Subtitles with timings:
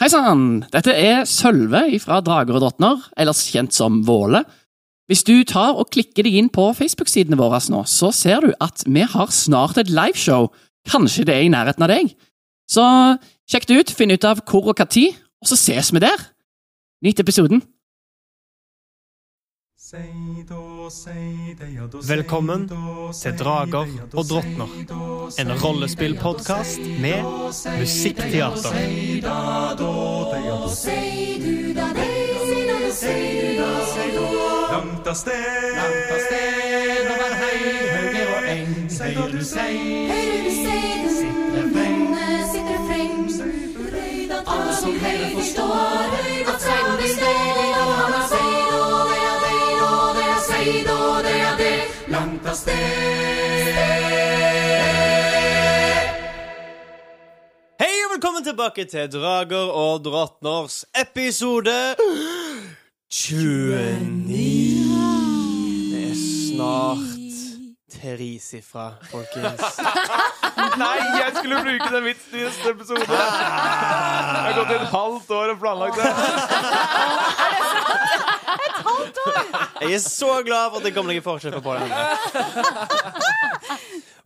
[0.00, 0.62] Hei sann!
[0.72, 4.40] Dette er Sølve fra Drager og drottner, ellers kjent som Våle.
[5.12, 8.80] Hvis du tar og klikker deg inn på Facebook-sidene våre nå, så ser du at
[8.88, 10.48] vi har snart et liveshow.
[10.88, 12.14] Kanskje det er i nærheten av deg?
[12.64, 12.86] Så
[13.44, 16.24] sjekk det ut, finn ut av hvor og tid, og så ses vi der.
[17.04, 17.60] Nyt episoden.
[22.08, 22.68] Velkommen
[23.22, 24.70] til Drager og drottner.
[25.38, 27.22] En rollespillpodkast med
[27.78, 28.74] musikkteater.
[34.70, 39.78] Langt av sted, langt av sted over høyre og eng, høyre du sei,
[40.58, 42.04] sitter freng,
[42.50, 43.16] sitter freng,
[44.42, 46.20] alle som hører forstår,
[46.50, 47.59] at sei då det
[52.50, 52.74] av sted.
[57.80, 61.76] Hei og velkommen tilbake til Drager og drottners episode
[63.12, 63.78] 29.
[65.92, 67.06] Det er snart
[67.94, 69.62] tresifra, folkens.
[70.80, 73.06] Nei, jeg skulle bruke den vitsen i neste episode.
[73.06, 73.18] Jeg
[74.42, 76.10] har gått i et halvt år og planlagt det.
[79.82, 81.90] Jeg er så glad for at det kommer i forkjøpet på den.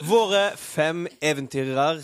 [0.08, 2.02] Våre fem eventyrere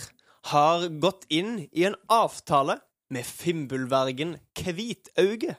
[0.51, 2.79] har gått inn i en avtale
[3.11, 5.57] med Fimbulvergen Kvitauge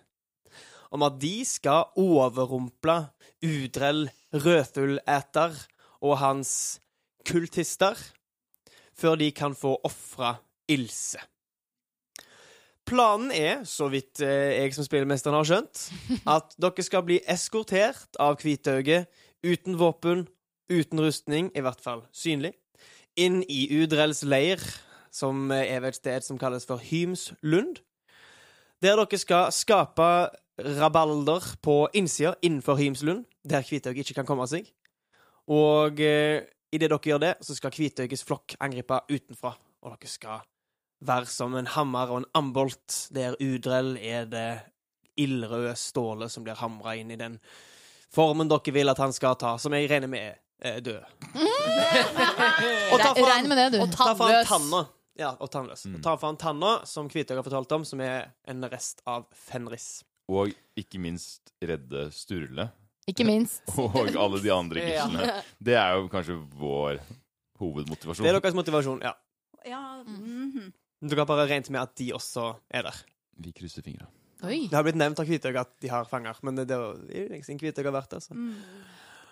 [0.91, 2.97] om at de skal overrumple
[3.45, 5.55] Udrell Rødfugleter
[6.01, 6.53] og hans
[7.27, 7.99] kultister
[8.97, 10.35] før de kan få ofra
[10.71, 11.19] Ilse.
[12.87, 15.83] Planen er, så vidt eh, jeg som spillemesteren har skjønt,
[16.35, 19.07] at dere skal bli eskortert av Kvitauget
[19.45, 20.25] uten våpen,
[20.71, 22.53] uten rustning, i hvert fall synlig,
[23.19, 24.61] inn i Udrells leir,
[25.11, 27.81] som er ved et sted som kalles for Hymslund,
[28.81, 30.11] der dere skal skape
[30.61, 34.69] rabalder på innsida innenfor Hymslund, der Kvitauget ikke kan komme seg.
[35.51, 40.45] Og eh, idet dere gjør det, så skal Kvitaugets flokk angripe utenfra, og dere skal
[41.01, 44.47] være som en hammer og en ambolt, der Udrell er det
[45.21, 47.39] ildrøde stålet som blir hamra inn i den
[48.11, 51.01] formen dere vil at han skal ta, som jeg regner med er død.
[52.91, 53.79] og ta Regn med det, du.
[53.83, 54.47] Og Ta tannløs.
[54.49, 54.81] tanna.
[55.19, 55.85] Ja, og tannløs.
[55.85, 55.95] Mm.
[55.97, 59.25] Og ta for han tanna, som Kvitøy har fortalt om, som er en rest av
[59.35, 60.03] Fenris.
[60.31, 62.69] Og ikke minst redde Sturle.
[63.09, 63.63] Ikke minst.
[63.81, 65.07] Og alle de andre Ja.
[65.07, 65.41] gislene.
[65.59, 66.99] Det er jo kanskje vår
[67.59, 68.23] hovedmotivasjon.
[68.25, 69.15] Det er deres motivasjon, ja.
[69.67, 70.71] Ja, mhm.
[71.01, 72.97] Dere har bare regne med at de også er der.
[73.41, 74.05] Vi krysser fingra.
[74.45, 74.65] Oi.
[74.69, 77.45] Det har blitt nevnt av Kvitøy at de har fanger, men det, er jo lenge
[77.45, 78.33] siden Kvitøy har vært der, så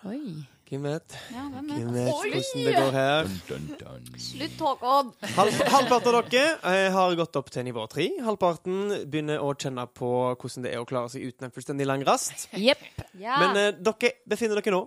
[0.06, 0.46] Oi.
[0.70, 1.14] hvem vet?
[1.34, 2.06] ja hvem Hvem vet?
[2.06, 3.26] vet hvordan det går her?
[3.48, 4.20] Dun, dun, dun.
[4.22, 5.10] Slutt, Håkon!
[5.34, 8.06] Halv, halvparten av dere eh, har gått opp til nivå tre.
[8.24, 12.06] Halvparten begynner å kjenne på hvordan det er å klare seg uten en fullstendig lang
[12.08, 12.46] rast.
[12.56, 12.86] Yep.
[13.20, 13.42] Ja.
[13.42, 14.84] Men eh, dere befinner dere nå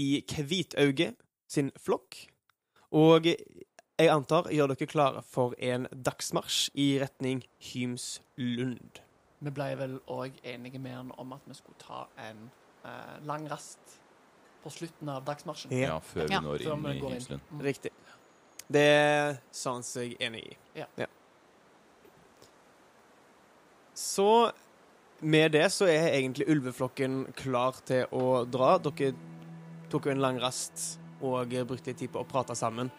[0.00, 1.20] i Kvitauget
[1.52, 2.24] sin flokk.
[2.98, 3.28] Og
[4.02, 9.00] jeg antar gjør dere klare for en dagsmarsj i retning Hymslund.
[9.42, 12.44] Vi ble vel òg enige med han om at vi skulle ta en
[12.86, 13.98] eh, lang rast
[14.62, 15.74] på slutten av dagsmarsjen.
[15.74, 16.76] Ja, før vi når ja.
[16.76, 16.98] inn i.
[17.02, 17.48] Hymslund.
[17.50, 17.64] Mm.
[17.66, 17.92] Riktig.
[18.72, 18.86] Det
[19.50, 20.56] sa han seg enig i.
[20.78, 21.08] Ja.
[23.98, 24.50] Så
[25.22, 28.76] med det så er egentlig ulveflokken klar til å dra.
[28.82, 29.12] Dere
[29.92, 32.90] tok jo en lang rast og brukte litt tid på å prate sammen.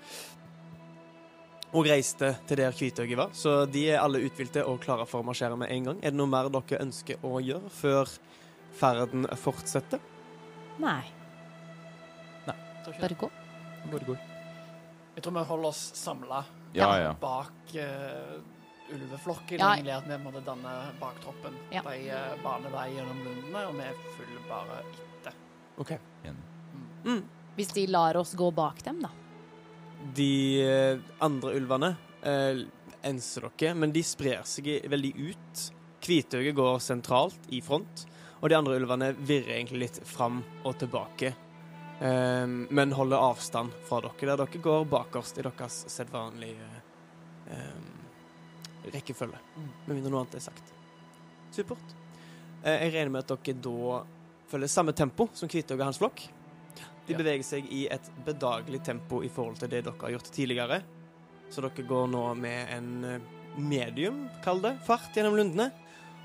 [1.74, 3.32] Og reiste til der Kvitøyet var.
[3.34, 6.02] Så de er alle uthvilte og klare for å marsjere med en gang.
[6.04, 8.12] Er det noe mer dere ønsker å gjøre før
[8.78, 10.02] ferden fortsetter?
[10.82, 11.02] Nei.
[12.46, 12.58] Nei.
[12.86, 13.30] Bare gå.
[13.90, 14.18] Bare gå.
[15.16, 17.12] Jeg tror vi holder oss samla Ja, ja.
[17.22, 18.38] bak uh,
[18.94, 19.58] ulveflokken.
[19.60, 19.74] Ja.
[19.74, 21.58] Egentlig at vi måtte danne baktroppen.
[21.74, 21.84] Ja.
[21.86, 25.42] De uh, baner vei gjennom lundene, og vi følger bare etter.
[25.82, 25.98] OK.
[26.24, 26.40] Mm.
[27.06, 27.22] Mm.
[27.58, 29.14] Hvis de lar oss gå bak dem, da.
[30.16, 31.94] De eh, andre ulvene
[32.28, 32.64] eh,
[33.08, 35.64] enser dere, men de sprer seg veldig ut.
[36.04, 38.04] Kvitauget går sentralt i front,
[38.42, 41.34] og de andre ulvene virrer egentlig litt fram og tilbake.
[42.00, 46.70] eh, men holder avstand fra dere, der dere går bakerst i deres sedvanlige
[47.48, 47.92] eh,
[48.92, 49.40] rekkefølge.
[49.88, 50.74] Med mindre noe annet er sagt.
[51.56, 51.96] Supert.
[52.64, 54.04] Eh, jeg regner med at dere da
[54.52, 56.26] følger samme tempo som Kvitauget og hans flokk.
[57.08, 60.82] De beveger seg i et bedagelig tempo i forhold til det dere har gjort tidligere.
[61.52, 63.26] Så dere går nå med en eh,
[63.60, 65.70] medium, kall det, fart gjennom lundene.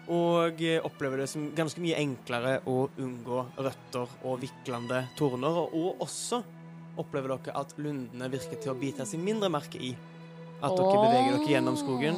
[0.09, 5.59] Og eh, opplever det som ganske mye enklere å unngå røtter og viklende torner.
[5.69, 6.41] Og også
[6.99, 9.93] opplever dere at lundene virker til å bite seg mindre merke i
[10.59, 12.17] at dere beveger dere gjennom skogen.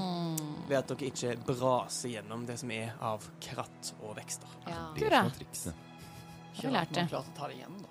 [0.70, 4.52] ved at dere ikke braser gjennom det som er av kratt og vekster.
[4.68, 5.74] Ja, Det er trikset.
[6.60, 7.02] Vi lærte.
[7.02, 7.89] Man klarte å ta det igjen, da.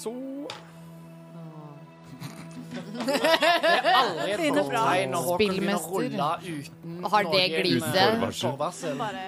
[0.00, 0.12] Så
[3.00, 4.82] Det er aldri et Fine godt bra.
[4.90, 6.40] tegn når Håkon begynner å Spillmester.
[6.46, 7.96] rulle uten Har det noe gliset?
[7.96, 8.98] uten forvarsel.
[9.00, 9.24] Bare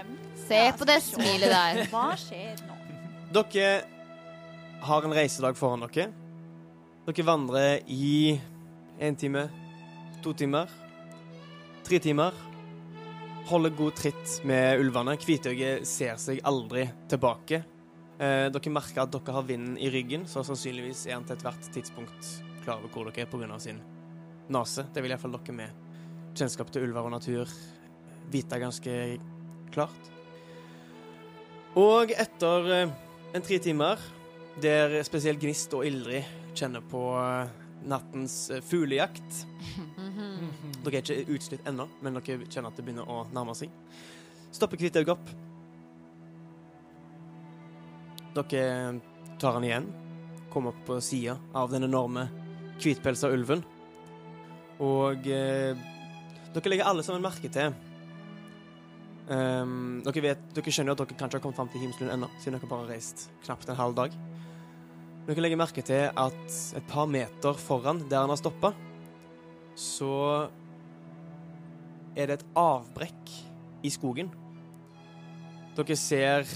[0.47, 1.83] Se på det smilet der.
[1.93, 2.77] Hva skjer nå?
[3.33, 3.67] Dere
[4.83, 6.09] har en reisedag foran dere.
[7.07, 8.41] Dere vandrer i
[9.01, 9.49] én time,
[10.23, 10.69] to timer,
[11.85, 12.33] tre timer.
[13.49, 15.17] Holder god tritt med ulvene.
[15.19, 17.65] Hvitøyet ser seg aldri tilbake.
[18.21, 21.71] Eh, dere merker at dere har vinden i ryggen, så sannsynligvis er han til ethvert
[21.75, 22.33] tidspunkt
[22.63, 23.59] klar over hvor dere er pga.
[23.59, 23.81] sin
[24.49, 24.85] nase.
[24.93, 25.71] Det vil iallfall dere med
[26.35, 27.49] kjennskap til ulver og natur
[28.33, 28.97] vite ganske
[29.73, 30.11] klart.
[31.79, 32.95] Og etter eh,
[33.33, 34.01] en tre timer,
[34.61, 37.53] der spesielt Gnist og Ildrid kjenner på eh,
[37.89, 39.47] nattens eh, fuglejakt
[40.85, 43.73] Dere er ikke utslitt ennå, men dere kjenner at det begynner å nærme seg.
[44.53, 45.31] Stopper Kvithaug opp.
[48.33, 49.01] Dere
[49.41, 49.89] tar han igjen,
[50.53, 52.29] kommer opp på sida av den enorme
[52.81, 53.65] hvitpelsa ulven.
[54.83, 55.79] Og eh,
[56.53, 57.73] dere legger alle sammen merke til
[59.29, 62.59] um, dere, vet, dere skjønner at dere kanskje har kommet fram til Himslund ennå, siden
[62.59, 64.17] dere bare har reist knapt en halv dag.
[65.29, 68.73] Dere legger merke til at et par meter foran der han har stoppa,
[69.79, 70.13] så
[72.17, 73.37] er det et avbrekk
[73.87, 74.29] i skogen.
[75.77, 76.49] Dere ser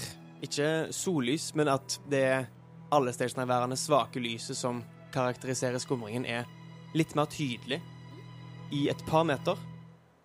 [0.45, 2.47] ikke sollys, men at det
[2.93, 6.45] allestedsnærværende svake lyset som karakteriserer skumringen, er
[6.95, 7.81] litt mer tydelig
[8.75, 9.57] i et par meter,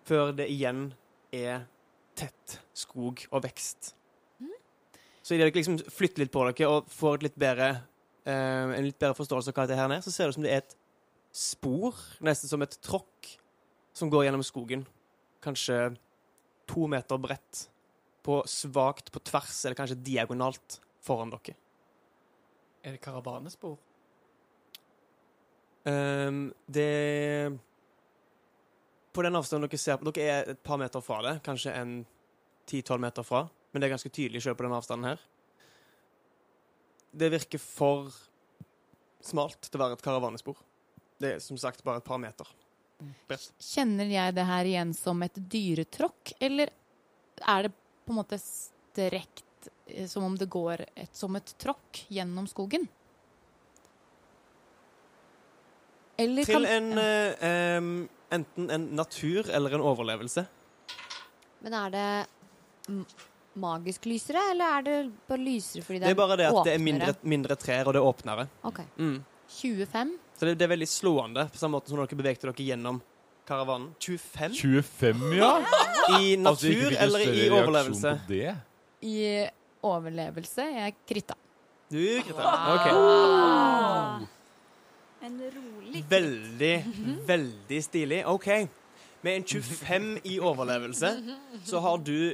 [0.07, 0.91] før det igjen
[1.33, 1.65] er
[2.19, 3.93] tett skog og vekst.
[5.23, 7.69] Så idet dere liksom flytter litt på dere og får litt bedre,
[8.27, 10.43] eh, en litt bedre forståelse av hva dette her er, så ser det ut som
[10.43, 10.75] det er et
[11.33, 13.37] spor, nesten som et tråkk,
[13.95, 14.83] som går gjennom skogen.
[15.43, 15.95] Kanskje
[16.67, 17.69] to meter bredt,
[18.23, 21.55] på svakt på tvers, eller kanskje diagonalt foran dere.
[22.83, 23.77] Er det karavanespor?
[25.83, 27.59] Um, det
[29.11, 32.05] På den avstanden dere ser Dere er et par meter fra det, kanskje en
[32.71, 35.23] 10-12 meter fra, men det er ganske tydelig selv på den avstanden her.
[37.11, 38.13] Det virker for
[39.23, 40.57] smalt til å være et karavanespor.
[41.19, 42.47] Det er som sagt bare et par meter.
[43.27, 43.51] bredt.
[43.59, 46.71] Kjenner jeg det her igjen som et dyretråkk, eller
[47.43, 47.73] er det
[48.05, 52.87] på en måte strekt eh, som om det går et, som et tråkk gjennom skogen?
[56.17, 57.93] Eller Til kan en eh, em,
[58.33, 60.45] enten en natur eller en overlevelse.
[61.63, 62.07] Men er det
[63.53, 64.97] magisk lysere, eller er det
[65.29, 66.13] bare lysere fordi det er åpnere?
[66.13, 68.47] Det er bare det at det er mindre, mindre trær, og det er åpnere.
[68.67, 68.83] Ok.
[68.97, 69.17] Mm.
[69.53, 70.13] 25?
[70.37, 73.01] Så det, det er veldig slående, på samme måte som når dere bevegte dere gjennom
[73.47, 73.91] karavanen.
[74.01, 74.57] 25?
[74.59, 75.51] 25, ja?
[76.09, 78.13] I natur Altså, ikke fikk eller i overlevelse?
[78.27, 78.53] på det?
[79.03, 79.17] I
[79.83, 80.67] overlevelse.
[80.77, 81.35] Jeg kritta.
[81.93, 82.53] Du, Greta.
[82.73, 82.87] OK.
[82.93, 84.21] Ah.
[85.23, 86.73] En rolig Veldig,
[87.27, 88.23] veldig stilig.
[88.27, 88.47] OK.
[89.23, 91.11] Med en 25 i overlevelse
[91.63, 92.33] så har du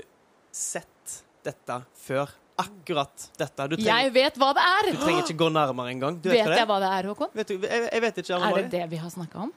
[0.51, 2.31] sett dette før.
[2.59, 3.67] Akkurat dette.
[3.71, 4.89] Du trenger, Jeg vet hva det er!
[4.91, 6.17] du trenger ikke gå nærmere engang.
[6.23, 7.29] Vet, Vet jeg hva det er, Håkon?
[7.37, 8.39] Vet du, jeg, jeg vet ikke.
[8.49, 9.53] Er det det vi har snakka om?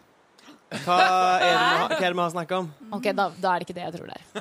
[0.85, 2.69] Hva er det vi har, hva er det vi har snakka om?
[2.97, 4.23] Ok, da, da er det ikke det jeg tror det er.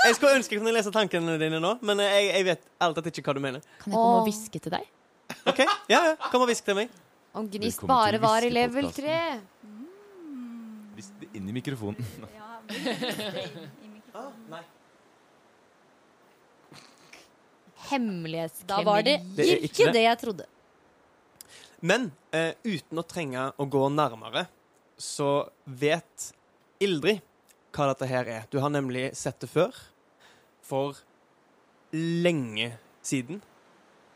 [0.00, 3.18] Jeg skulle ønske jeg kunne lese tankene dine nå, men jeg, jeg vet ærlig talt
[3.20, 3.62] ikke hva du mener.
[3.82, 4.86] Kan jeg komme og hviske til deg?
[5.50, 5.60] OK?
[5.92, 6.14] Ja, ja.
[6.32, 6.92] Kom og hvisk til meg.
[7.36, 9.18] Om Gnist bare var i level 3.
[10.96, 12.10] Hvis det inn i mikrofonen.
[12.34, 14.42] Ja, i mikrofonen.
[14.50, 14.62] nei.
[17.90, 18.70] Hemmelighetskremmeri.
[18.70, 20.49] Da var det Det er ikke det jeg trodde.
[21.80, 24.46] Men eh, uten å trenge å gå nærmere,
[25.00, 26.30] så vet
[26.80, 27.22] Ildrid
[27.72, 28.46] hva dette her er.
[28.52, 29.76] Du har nemlig sett det før.
[30.66, 30.98] For
[31.92, 33.40] lenge siden.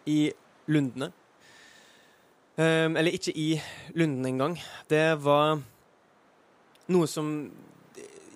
[0.06, 0.34] I
[0.68, 1.10] Lundene.
[2.60, 3.54] Ehm, eller ikke i
[3.96, 4.58] Lundene engang.
[4.88, 5.62] Det var
[6.92, 7.30] noe som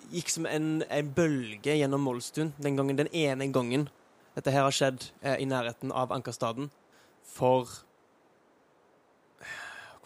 [0.08, 2.96] gikk som en, en bølge gjennom Moldstuen den gangen.
[2.96, 3.88] Den ene gangen
[4.38, 6.70] dette her har skjedd eh, i nærheten av Ankerstaden.
[7.28, 7.68] For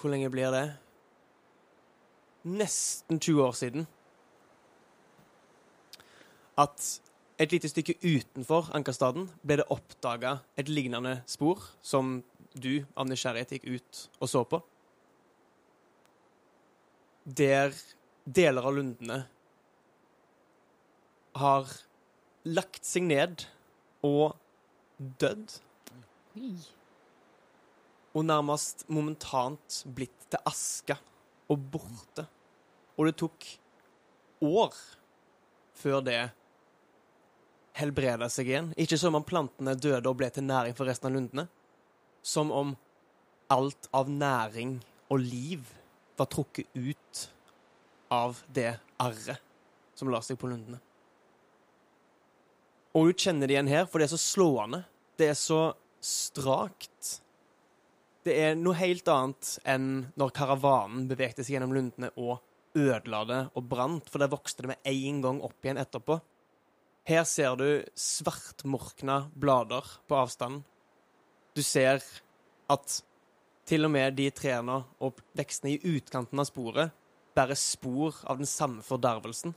[0.02, 0.66] hvor lenge blir det?
[2.42, 3.86] Nesten 20 år siden.
[6.58, 7.00] At
[7.38, 12.20] et lite stykke utenfor Ankerstaden ble det oppdaga et lignende spor som
[12.52, 14.60] du av nysgjerrighet gikk ut og så på.
[17.24, 17.72] Der
[18.26, 19.22] deler av lundene
[21.38, 21.72] har
[22.44, 23.46] lagt seg ned
[24.04, 24.36] og
[25.22, 25.58] dødd.
[26.36, 26.56] Oi.
[28.12, 30.96] Og nærmest momentant blitt til aske
[31.50, 32.26] og borte.
[32.98, 33.46] Og det tok
[34.44, 34.76] år
[35.78, 36.20] før det
[37.78, 38.72] helbreda seg igjen.
[38.76, 41.46] Ikke som om plantene døde og ble til næring for resten av lundene.
[42.22, 42.74] Som om
[43.52, 44.78] alt av næring
[45.12, 45.72] og liv
[46.20, 47.26] var trukket ut
[48.12, 49.40] av det arret
[49.96, 50.80] som la seg på lundene.
[52.92, 54.82] Og du kjenner det igjen her, for det er så slående.
[55.16, 55.62] Det er så
[56.04, 57.22] strakt.
[58.22, 59.86] Det er noe helt annet enn
[60.18, 62.38] når karavanen bevegte seg gjennom lundene og
[62.78, 66.20] ødela det og brant, for der vokste det med en gang opp igjen etterpå.
[67.08, 67.66] Her ser du
[67.98, 70.62] svartmorkna blader på avstand.
[71.52, 71.98] Du ser
[72.70, 73.00] at
[73.66, 76.94] til og med de trærne og vekstene i utkanten av sporet
[77.34, 79.54] bærer spor av den samme fordervelsen.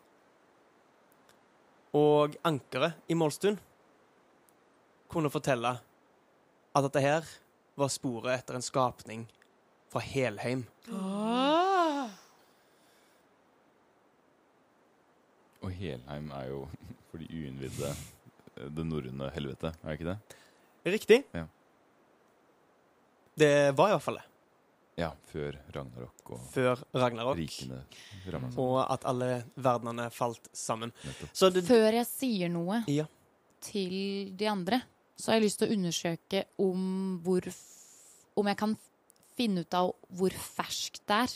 [1.96, 3.62] Og ankeret i Målstuen
[5.12, 5.78] kunne fortelle
[6.76, 7.30] at dette her
[7.76, 9.26] var sporet etter en skapning
[9.92, 10.66] fra Helheim.
[15.64, 16.62] Og Helheim er jo
[17.10, 20.40] for de uinnvidde eh, det norrøne helvete, er det ikke det?
[20.96, 21.20] Riktig.
[21.34, 21.46] Ja.
[23.36, 24.28] Det var i hvert fall det.
[24.96, 27.36] Ja, før Ragnarok og Før Ragnarok.
[27.36, 27.82] rikene
[28.32, 28.60] ramma sammen.
[28.64, 29.30] Og at alle
[29.60, 30.94] verdenene falt sammen.
[31.36, 33.04] Så det, Før jeg sier noe Ja.
[33.66, 34.80] til de andre,
[35.16, 37.42] så har jeg lyst til å undersøke om hvor
[38.36, 38.74] Om jeg kan
[39.38, 41.36] finne ut av hvor ferskt det er.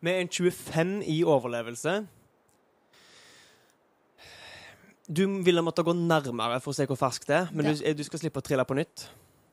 [0.00, 2.06] med en 25 i overlevelse
[5.10, 7.94] Du ville måtte gå nærmere for å se hvor ferskt det er, men Det- du,
[7.94, 9.08] du skal slippe å trille på nytt.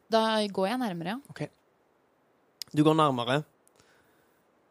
[0.10, 1.48] Da går jeg nærmere, ja.
[2.76, 3.44] Du går nærmere.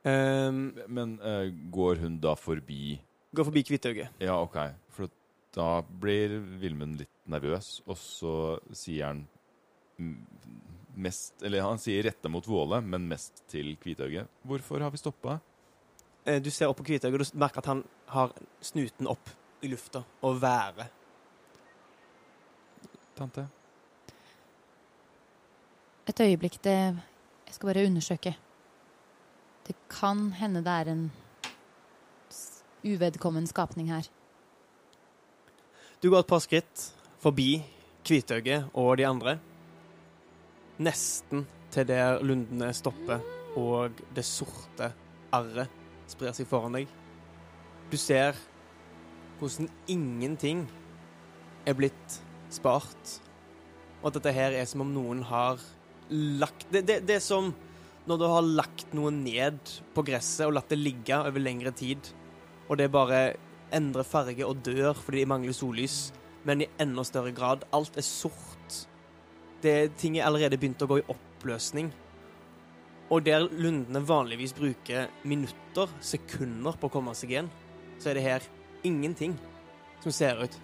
[0.05, 3.01] Um, Men uh, går hun da forbi
[3.35, 4.09] går forbi Kvitauget.
[4.21, 4.55] Ja, OK.
[4.89, 5.11] For
[5.57, 8.33] da blir Vilmund litt nervøs, og så
[8.77, 9.23] sier han
[10.97, 14.29] mest Eller han sier retta mot Våle, men mest til Kvitauget.
[14.45, 15.39] Hvorfor har vi stoppa?
[16.25, 17.83] Eh, Du ser opp på Kvitauget, og du merker at han
[18.13, 19.31] har snuten opp
[19.65, 20.89] i lufta og været.
[23.17, 23.47] Tante?
[26.09, 26.77] Et øyeblikk, det
[27.47, 28.37] Jeg skal bare undersøke.
[29.67, 31.13] Det kan hende det er en
[32.85, 34.09] uvedkommen skapning her.
[36.07, 36.83] Du går et par skritt
[37.19, 37.57] forbi
[38.07, 39.33] Kvitauget og de andre.
[40.79, 41.41] Nesten
[41.75, 43.25] til der lundene stopper
[43.59, 44.93] og det sorte
[45.35, 45.73] arret
[46.07, 46.93] sprer seg foran deg.
[47.91, 48.39] Du ser
[49.41, 50.61] hvordan ingenting
[51.67, 52.21] er blitt
[52.55, 53.17] spart.
[53.99, 55.59] Og at dette her er som om noen har
[56.15, 57.51] lagt Det, det, det er som
[58.07, 59.59] når du har lagt noe ned
[59.91, 62.15] på gresset og latt det ligge over lengre tid,
[62.71, 63.25] og det bare
[63.75, 66.13] endrer farge og dør fordi de mangler sollys,
[66.47, 67.65] men i enda større grad.
[67.75, 68.83] Alt er sort.
[69.63, 71.91] Det, ting er allerede begynt å gå i oppløsning.
[73.11, 77.51] Og der lundene vanligvis bruker minutter, sekunder på å komme seg igjen,
[78.03, 78.47] så er det her
[78.87, 79.37] ingenting
[80.03, 80.57] som ser ut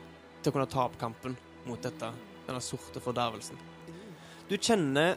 [0.42, 2.11] til å kunne ta opp kampen mot dette,
[2.47, 3.59] denne sorte fordervelsen.
[4.50, 5.14] Du kjenner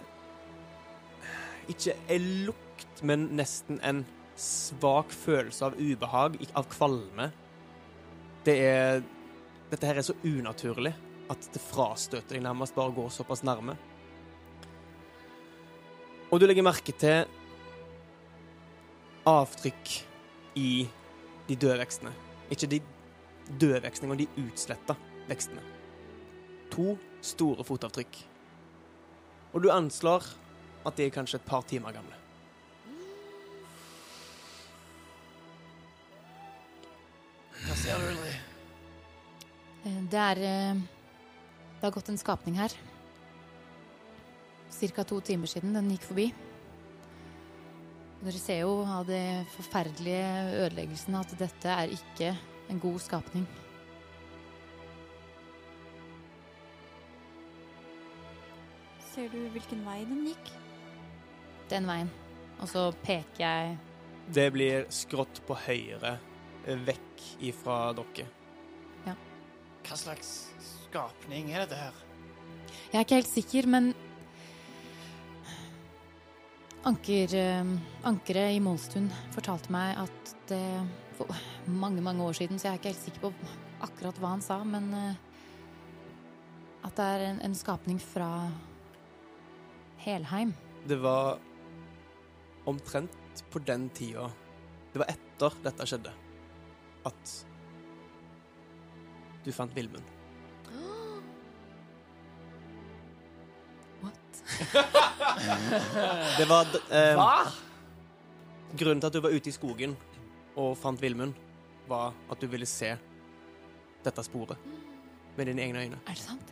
[1.71, 4.03] ikke en lukt, men nesten en
[4.37, 7.31] svak følelse av ubehag, av kvalme.
[8.45, 9.03] Det er
[9.71, 10.91] Dette her er så unaturlig
[11.33, 13.73] at det frastøter deg nærmest bare å gå såpass nærme.
[16.29, 17.25] Og du legger merke til
[19.25, 19.95] avtrykk
[20.61, 20.69] i
[21.47, 22.13] de døde vekstene.
[22.53, 22.79] Ikke de
[23.49, 24.95] døde vekstene, men de utsletta
[25.29, 25.65] vekstene.
[26.77, 26.93] To
[27.25, 28.21] store fotavtrykk.
[29.55, 30.29] Og du anslår
[30.85, 32.24] at de er kanskje et par timer gamle.
[39.85, 40.77] Det er eh,
[41.75, 42.73] Det har gått en skapning her.
[44.73, 46.25] Cirka to timer siden den gikk forbi.
[48.25, 52.31] Dere ser jo av det forferdelige ødeleggelsen at dette er ikke
[52.73, 53.45] en god skapning.
[59.11, 60.49] Ser du hvilken vei den gikk?
[61.69, 62.09] Den veien.
[62.57, 63.77] Og så peker jeg
[64.33, 66.17] Det blir skrått på høyre,
[66.65, 68.44] eh, vekk ifra dere.
[69.85, 70.33] Hva slags
[70.85, 72.03] skapning er dette her?
[72.91, 73.93] Jeg er ikke helt sikker, men
[76.85, 77.69] Anker, eh,
[78.05, 80.61] Ankeret i Målstund fortalte meg at det
[81.17, 81.31] for
[81.65, 83.31] mange, mange år siden, så jeg er ikke helt sikker på
[83.85, 85.17] akkurat hva han sa, men eh,
[86.85, 88.29] at det er en, en skapning fra
[90.05, 90.53] Helheim.
[90.85, 91.39] Det var
[92.69, 94.29] omtrent på den tida
[94.93, 96.13] Det var etter dette skjedde,
[97.09, 97.33] at
[99.45, 100.03] du fant Vilmund.
[104.01, 104.43] What?
[106.39, 107.45] Det var eh, Hva?
[108.75, 109.95] Grunnen til at du var ute i skogen
[110.59, 111.33] og fant Vilmund,
[111.89, 112.93] var at du ville se
[114.05, 114.57] dette sporet
[115.35, 115.97] med dine egne øyne.
[116.07, 116.51] Er det sant?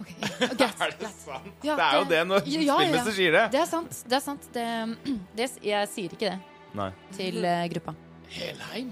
[0.00, 0.80] Ok, ja, greit.
[0.82, 1.20] Er det greit.
[1.22, 1.52] sant?
[1.64, 2.76] Ja, Det er jo det når Ja, ja, ja.
[2.80, 3.44] spillmester sier det.
[3.54, 4.00] Det er sant.
[4.10, 4.48] Det er sant.
[4.54, 4.66] Det,
[5.38, 6.38] det, jeg sier ikke det
[6.76, 6.90] Nei.
[7.16, 7.94] til eh, gruppa.
[8.34, 8.90] Helheim?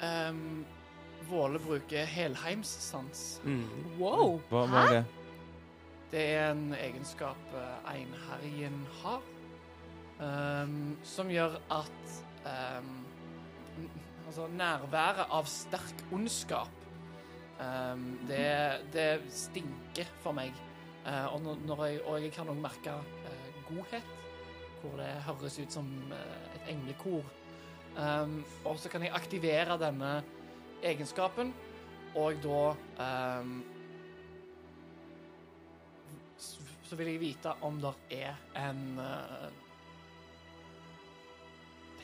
[0.00, 0.40] Um,
[1.28, 3.40] Våle bruker helheimssans.
[3.44, 3.66] Mm.
[3.98, 4.38] Wow!
[4.50, 5.04] Hva, hva er det?
[6.12, 9.24] Det er en egenskap eh, einherjen har,
[10.20, 12.16] um, som gjør at
[12.46, 12.94] um,
[14.26, 16.72] Altså, nærværet av sterk ondskap
[17.62, 18.48] um, det,
[18.90, 20.50] det stinker for meg.
[21.06, 24.08] Uh, og, når, jeg, og jeg kan òg merke uh, godhet,
[24.80, 27.22] hvor det høres ut som uh, et englekor.
[27.96, 30.18] Ehm, og så kan jeg aktivere denne
[30.82, 31.54] egenskapen,
[32.16, 32.62] og da
[33.42, 33.52] um,
[36.86, 38.34] så vil jeg vite om det er
[38.68, 39.48] en uh,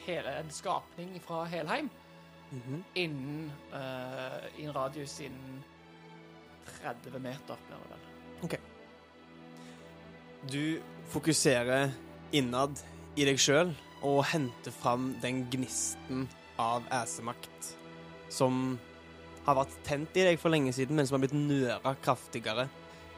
[0.07, 1.91] hele, en skapning fra Helheim
[2.53, 2.85] Mhm.
[2.95, 5.65] innen uh, i en radius innen
[6.83, 8.59] 30 meter, blir det vel.
[10.53, 11.91] Du fokuserer
[12.33, 12.81] innad
[13.17, 16.27] i deg sjøl og henter fram den gnisten
[16.61, 17.77] av æsemakt
[18.33, 18.79] som
[19.47, 22.69] har vært tent i deg for lenge siden, men som har blitt nøra kraftigere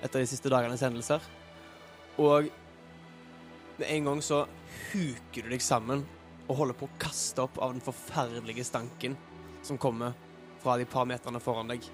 [0.04, 1.23] etter de siste dagenes hendelser.
[2.21, 2.50] Og
[3.78, 4.44] med en gang så
[4.92, 6.04] huker du deg sammen
[6.44, 9.16] og holder på å kaste opp av den forferdelige stanken
[9.64, 10.14] som kommer
[10.62, 11.85] fra de par meterne foran deg.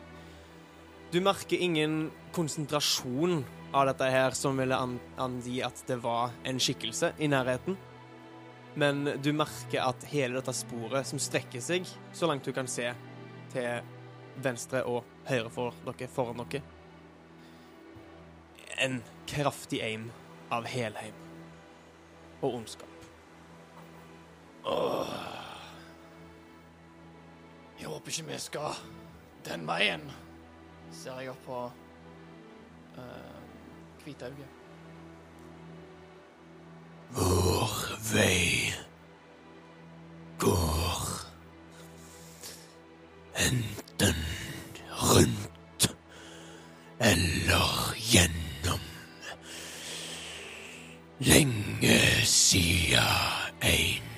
[1.10, 3.40] Du merker ingen konsentrasjon
[3.74, 7.78] av dette her som ville angi at det var en skikkelse i nærheten.
[8.78, 12.92] Men du merker at hele dette sporet som strekker seg, så langt du kan se,
[13.52, 13.82] til
[14.42, 16.62] venstre og høyre for dere, foran dere
[18.80, 20.06] En kraftig aim
[20.50, 21.14] av helheim
[22.40, 22.88] og ondskap.
[27.80, 28.80] Jeg håper ikke vi skal
[29.44, 30.06] den veien,
[30.92, 31.60] ser jeg opp på
[32.96, 33.36] uh,
[34.00, 34.58] Kvitauget.
[37.16, 37.78] Vår
[38.12, 38.72] vei
[40.38, 41.09] går
[43.46, 44.16] enten
[45.02, 45.88] rundt
[46.98, 48.80] eller gjennom.
[51.18, 53.08] Lenge sia
[53.60, 54.09] ein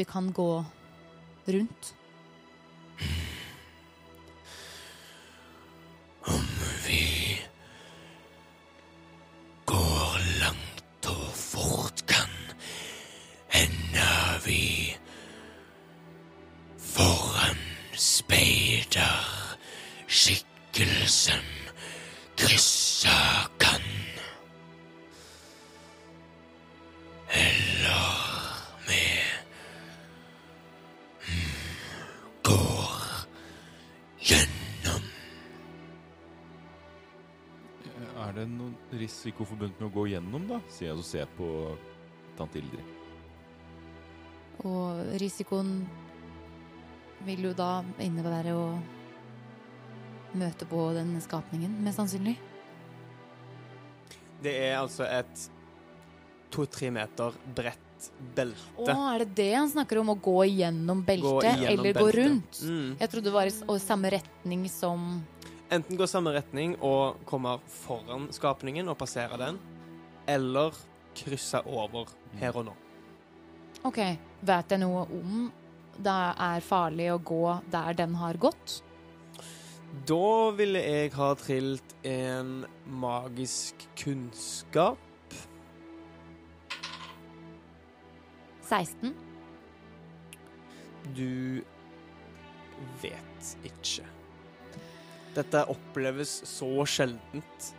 [0.00, 0.64] vi kan gå
[1.44, 1.94] rundt.
[39.20, 40.58] Risiko forbundet med å gå gjennom, da?
[40.72, 41.46] Sier jeg og ser på
[42.38, 42.96] tante Ildrid.
[44.64, 45.82] Og risikoen
[47.26, 48.64] vil jo da innebære å
[50.40, 52.38] møte på den skapningen, mest sannsynlig.
[54.40, 55.48] Det er altså et
[56.54, 58.94] to-tre meter bredt Å, belte.
[58.96, 60.14] er det det han snakker om?
[60.14, 62.62] Å gå gjennom beltet, Gå igjennom eller gå rundt?
[62.64, 62.94] Mm.
[62.96, 65.20] Jeg trodde det var i samme retning som
[65.70, 69.58] Enten går samme retning og kommer foran skapningen og passerer den,
[70.26, 70.74] eller
[71.14, 72.74] krysser over her og nå.
[73.86, 74.00] OK,
[74.42, 75.44] vet jeg noe om
[76.00, 78.80] det er farlig å gå der den har gått?
[80.06, 84.98] Da ville jeg ha trilt en magisk kunnskap.
[88.66, 89.14] 16?
[91.14, 91.62] Du
[93.02, 94.06] vet ikke.
[95.36, 97.70] Dette oppleves så sjeldent.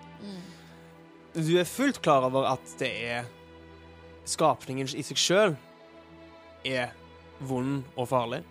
[1.35, 3.29] Du er fullt klar over at det er
[4.27, 5.55] skapningen i seg sjøl
[6.67, 6.91] er
[7.41, 8.41] vond og farlig.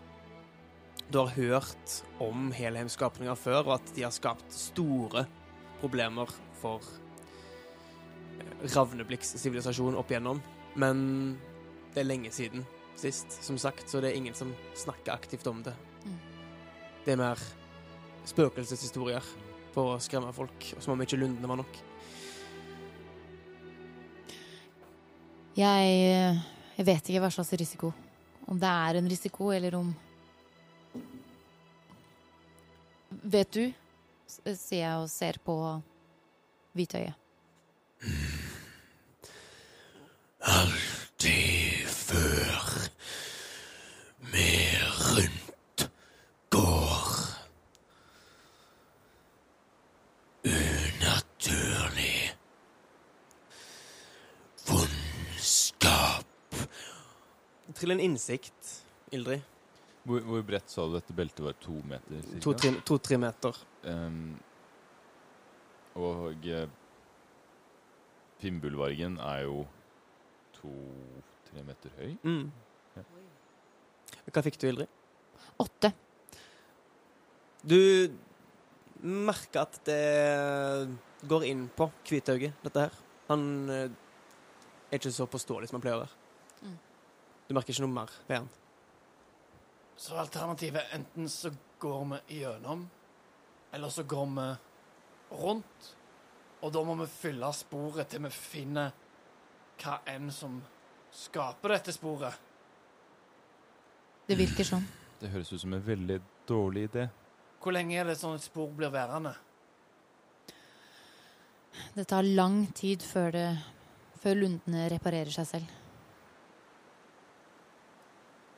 [1.11, 5.27] Du har hørt om helheimskapninger før, og at de har skapt store
[5.81, 6.83] problemer for
[8.61, 10.43] Ravneblikks Ravnebliks sivilisasjon opp igjennom.
[10.79, 11.01] Men
[11.95, 12.67] det er lenge siden
[13.01, 15.75] sist, som sagt, så det er ingen som snakker aktivt om det.
[16.05, 16.19] Mm.
[17.05, 17.43] Det er mer
[18.31, 19.25] spøkelseshistorier
[19.75, 21.79] for å skremme folk, og som om ikke lundene var nok.
[25.59, 26.41] Jeg, eh,
[26.79, 27.91] jeg vet ikke hva slags risiko.
[28.51, 29.91] Om det er en risiko, eller om
[33.11, 33.73] Vet du?
[34.31, 35.55] s- sier jeg og ser på
[36.79, 37.15] hvitøyet.
[40.41, 42.89] Alltid før
[44.31, 44.79] med
[45.11, 45.85] rundt
[46.55, 47.11] går
[50.45, 52.35] unaturlig
[54.67, 56.25] vondskap.
[57.81, 58.75] Trill en innsikt,
[59.17, 59.41] Ildrid.
[60.05, 61.57] Hvor, hvor bredt sa du dette beltet var?
[61.65, 62.27] To meter?
[62.45, 63.61] To-tre to, meter.
[63.89, 64.35] Um,
[66.01, 66.69] og eh,
[68.41, 69.65] Finnbullvargen er jo
[70.59, 72.15] to-tre meter høy.
[72.25, 72.47] Mm.
[72.97, 73.07] Ja.
[74.29, 74.93] Hva fikk du, Ildrid?
[75.61, 75.93] Åtte.
[77.65, 77.81] Du
[79.01, 83.05] merker at det går inn på Kvitauget, dette her.
[83.33, 84.01] Han eh,
[84.91, 86.20] er ikke så påståelig som han pleier å være.
[87.51, 88.45] Du merker ikke noe mer ved den.
[89.99, 91.51] Så alternativet enten så
[91.83, 92.85] går vi gjennom,
[93.75, 94.45] eller så går vi
[95.41, 95.89] rundt.
[96.63, 98.93] Og da må vi fylle sporet til vi finner
[99.83, 100.61] hva enn som
[101.11, 102.39] skaper dette sporet.
[104.31, 104.87] Det virker sånn.
[105.19, 107.09] Det høres ut som en veldig dårlig idé.
[107.59, 109.35] Hvor lenge er det sånn et spor blir værende?
[111.99, 113.47] Det tar lang tid før, det,
[114.23, 115.80] før lundene reparerer seg selv.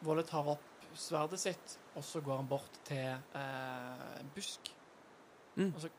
[0.03, 4.73] Volle tar opp sverdet sitt, og så går han bort til eh, en busk.
[5.57, 5.71] Mm.
[5.71, 5.91] Og så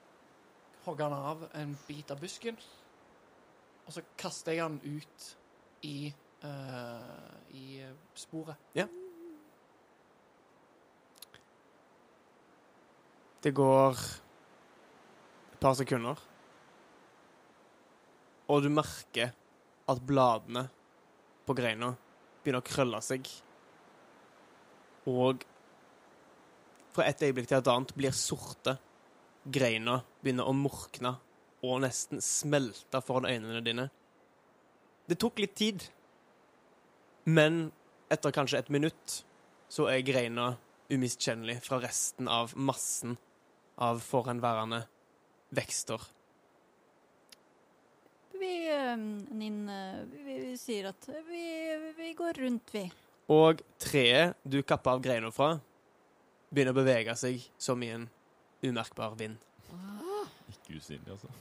[0.85, 2.57] hogger han av en bit av busken,
[3.85, 5.29] og så kaster jeg han ut
[5.87, 6.13] i,
[6.43, 7.67] eh, i
[8.15, 8.59] sporet.
[13.43, 13.97] Det går
[15.51, 16.19] et par sekunder,
[18.47, 19.33] og du merker
[19.91, 20.69] at bladene
[21.43, 21.89] på greina
[22.43, 23.27] begynner å krølle seg.
[25.09, 25.43] Og
[26.93, 28.77] fra et øyeblikk til et annet blir sorte.
[29.43, 31.17] Greina begynner å morkne
[31.63, 33.89] og nesten smelte foran øynene dine.
[35.07, 35.83] Det tok litt tid,
[37.27, 37.65] men
[38.11, 39.23] etter kanskje et minutt
[39.71, 40.53] så er greina
[40.91, 43.17] umiskjennelig fra resten av massen
[43.81, 44.83] av forhenværende
[45.55, 46.03] vekster.
[48.37, 51.43] Vi, eh, Ninn, eh, vi, vi sier at vi,
[51.97, 52.85] vi går rundt, vi.
[53.31, 55.55] Og treet du kapper av greina fra,
[56.51, 58.07] begynner å bevege seg som i en
[58.63, 59.37] umerkbar vind.
[60.51, 61.31] Ikke usynlig, altså.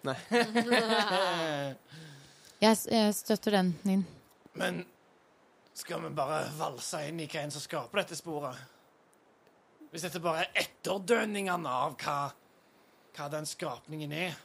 [2.60, 4.02] Jeg, jeg støtter den, Nin.
[4.52, 4.82] Men
[5.76, 8.58] skal vi bare valse inn i hva en som skaper dette sporet?
[9.90, 12.18] Hvis dette bare er etterdønningene av hva,
[13.16, 14.36] hva den skapningen er.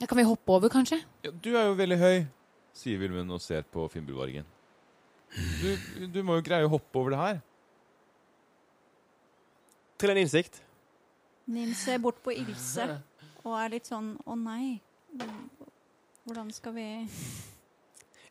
[0.00, 0.98] Ja, kan vi hoppe over, kanskje?
[1.22, 2.26] Ja, du er jo veldig høy,
[2.74, 4.50] sier Vilmund og ser på Finnbullvargen.
[5.34, 7.40] Du, du må jo greie å hoppe over det her.
[9.98, 10.60] Til en innsikt.
[11.50, 12.86] Nim ser bort på Ilse
[13.44, 14.78] og er litt sånn Å nei.
[16.24, 16.86] Hvordan skal vi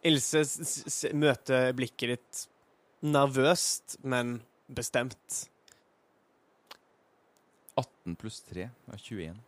[0.03, 2.41] Ilse s s møter blikket ditt
[3.03, 5.45] nervøst, men bestemt.
[7.79, 9.39] 18 pluss 3 er 21.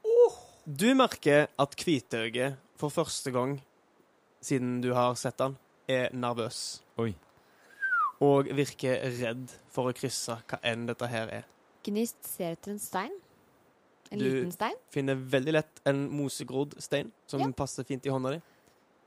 [0.66, 3.60] Du merker at Kvitauget for første gang
[4.46, 6.82] siden du har sett han, er nervøs.
[7.02, 7.12] Oi.
[8.26, 11.46] Og virker redd for å krysse hva enn dette her er.
[11.86, 13.14] Gnist ser etter en stein.
[14.12, 14.74] En Du- liten stein.
[14.90, 17.52] Du Finner veldig lett en mosegrodd stein som Ja.
[17.52, 18.42] passer fint i hånda di.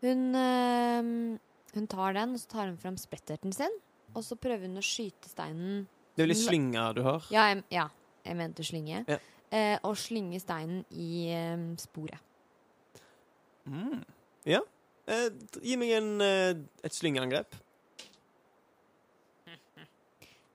[0.03, 1.39] Hun, øh,
[1.75, 3.71] hun tar den, og så tar hun fram spretterten sin.
[4.15, 6.37] Og så prøver hun å skyte steinen Det er vel
[6.71, 7.23] ei du har.
[7.31, 7.89] Ja, jeg, ja,
[8.25, 9.05] jeg mente slynge.
[9.09, 9.19] Ja.
[9.53, 12.19] Eh, og slynge steinen i eh, sporet.
[13.67, 14.05] Mm.
[14.45, 14.61] Ja.
[15.07, 15.31] Eh,
[15.63, 16.55] gi meg en, eh,
[16.85, 17.55] et slyngeangrep.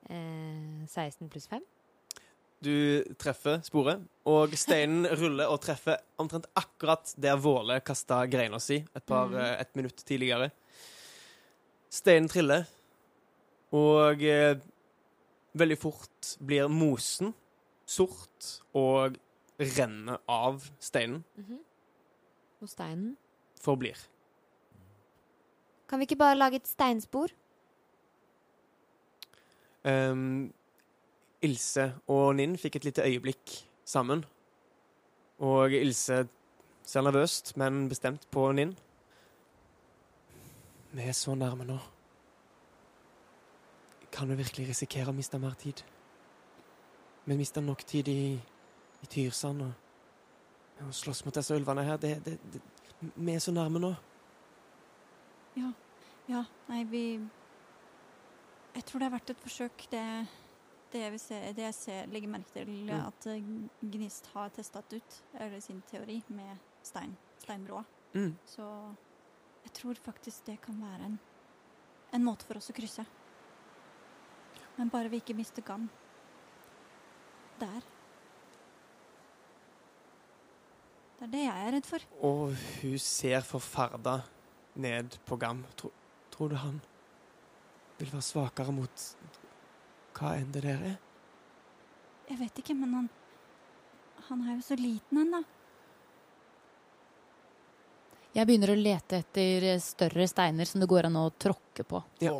[0.10, 1.64] Eh, 16 pluss 5.
[2.64, 8.80] Du treffer sporet, og steinen ruller og treffer omtrent akkurat der Våle kasta greina si
[8.84, 10.52] et, par, eh, et minutt tidligere.
[11.94, 12.64] Steinen triller,
[13.76, 14.56] og eh,
[15.60, 17.34] veldig fort blir mosen
[17.86, 19.20] sort og
[19.60, 21.24] renner av steinen.
[21.38, 21.60] Mhm.
[22.64, 23.16] Og steinen.
[23.60, 24.00] Forblir.
[25.88, 27.32] Kan vi ikke bare lage et steinspor?
[29.84, 30.54] Ehm,
[31.44, 34.24] Ilse og Ninn fikk et lite øyeblikk sammen.
[35.44, 36.28] Og Ilse
[36.84, 38.76] ser nervøst, men bestemt på Ninn.
[40.94, 41.78] Vi er så nærme nå.
[44.12, 45.82] Kan vi virkelig risikere å miste mer tid?
[47.26, 48.36] Vi mista nok tid i,
[49.02, 51.98] i Tyrsand og å slåss mot disse ulvene her.
[51.98, 52.62] Det, det, det,
[53.16, 53.94] vi er så nærme nå.
[55.58, 55.72] Ja.
[56.30, 57.04] Ja, nei, vi
[58.74, 59.86] Jeg tror det har vært et forsøk.
[59.92, 60.04] Det,
[60.94, 62.94] det, jeg, vil se, det jeg ser, legger merke til Mm.
[63.08, 63.50] at eh,
[63.94, 67.84] Gnist har testet ut, eller sin teori, med stein, steinbroa.
[68.14, 68.36] Mm.
[68.46, 68.66] Så
[69.64, 71.20] jeg tror faktisk det kan være en,
[72.14, 73.06] en måte for oss å krysse.
[74.78, 75.90] Men bare vi ikke mister Gam.
[77.62, 77.84] Der.
[81.20, 82.06] Det er det jeg er redd for.
[82.26, 84.18] Og hun ser forferda
[84.76, 85.62] ned på Gam.
[85.78, 85.94] Tror,
[86.34, 86.82] tror du han
[88.00, 89.08] vil være svakere mot
[90.18, 90.96] hva enn det der er?
[92.30, 93.10] Jeg vet ikke, men han
[94.30, 95.42] Han er jo så liten ennå.
[98.34, 102.00] Jeg begynner å lete etter eh, større steiner som det går an å tråkke på.
[102.24, 102.32] Ja.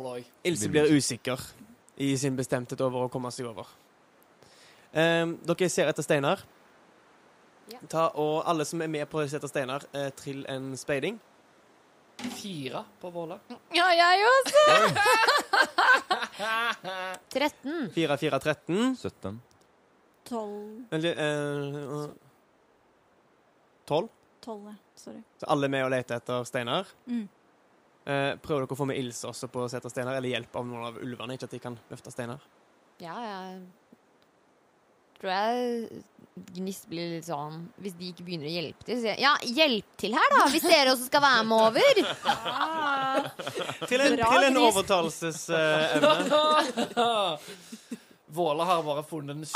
[0.48, 1.38] Ilse blir usikker
[2.00, 3.68] i sin bestemthet over å komme seg over.
[4.94, 6.40] Um, dere ser etter steiner.
[7.70, 7.78] Ja.
[7.88, 11.20] Ta, og alle som er med på å se etter steiner, eh, trill en speiding.
[12.24, 13.38] Fire på Våla.
[13.74, 14.64] Ja, jeg også!
[17.32, 17.90] 13.
[17.94, 18.96] 4, 4, 13.
[18.96, 19.40] 17.
[20.24, 22.10] Tolv Eller eh,
[23.84, 24.08] 12.
[24.44, 24.74] Tolv, ja.
[24.96, 25.22] Sorry.
[25.40, 26.88] Så alle er med og leter etter steiner.
[27.06, 27.24] Mm.
[28.04, 30.66] Eh, prøver dere å få med Ilse også på å sette steiner, eller hjelp av
[30.68, 31.36] noen av ulvene?
[31.36, 32.42] Ikke at de kan løfte steiner?
[33.02, 33.62] Ja, jeg
[35.20, 39.14] tror jeg Gnist blir litt sånn Hvis de ikke begynner å hjelpe til, så sier
[39.14, 40.42] jeg ja, hjelp til her, da!
[40.50, 41.92] Hvis dere også skal være med over.
[43.90, 46.10] Til en, til en overtalelsesevne.
[46.98, 47.38] Uh,
[48.34, 49.44] Våle har bare funnet den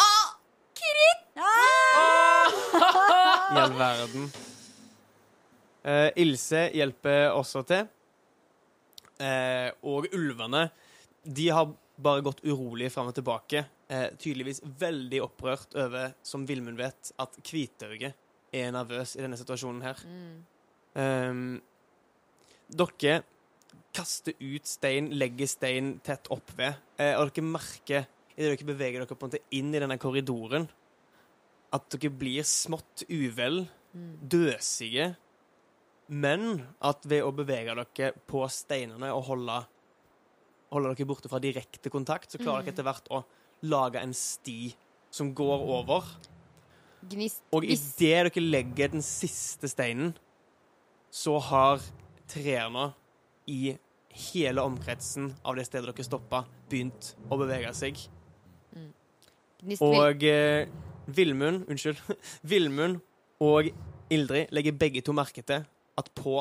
[3.48, 4.30] I all verden.
[5.82, 7.88] Uh, Ilse hjelper også til.
[9.18, 10.68] Uh, og ulvene
[11.24, 11.66] De har
[11.98, 13.64] bare gått urolig fram og tilbake.
[13.88, 18.12] Eh, tydeligvis veldig opprørt over, som Vilmund vet, at Kvitauget
[18.52, 20.02] er nervøs i denne situasjonen her.
[20.04, 20.34] Mm.
[21.00, 21.46] Ehm,
[22.68, 23.22] dere
[23.96, 28.04] kaster ut stein, legger stein tett oppved, eh, og dere merker
[28.36, 30.68] idet dere beveger dere på en måte inn i denne korridoren,
[31.72, 34.28] at dere blir smått uvel, Mm.
[34.28, 35.16] døsige,
[36.08, 39.66] men at ved å bevege dere på steinene og holde,
[40.70, 43.24] holde dere borte fra direkte kontakt, så klarer dere etter hvert å
[43.62, 44.74] lage en sti
[45.10, 46.06] som går over.
[47.08, 47.94] Gnist Og idet
[48.34, 50.14] dere legger den siste steinen,
[51.10, 51.82] så har
[52.28, 52.90] trærne
[53.48, 53.76] i
[54.32, 58.00] hele omkretsen av det stedet dere stoppa, begynt å bevege seg.
[59.62, 60.68] Gnist Og eh,
[61.08, 62.00] Vilmund, unnskyld,
[62.50, 63.00] Vilmund
[63.42, 63.70] og
[64.12, 65.64] Ildrid legger begge to merke til
[65.98, 66.36] at på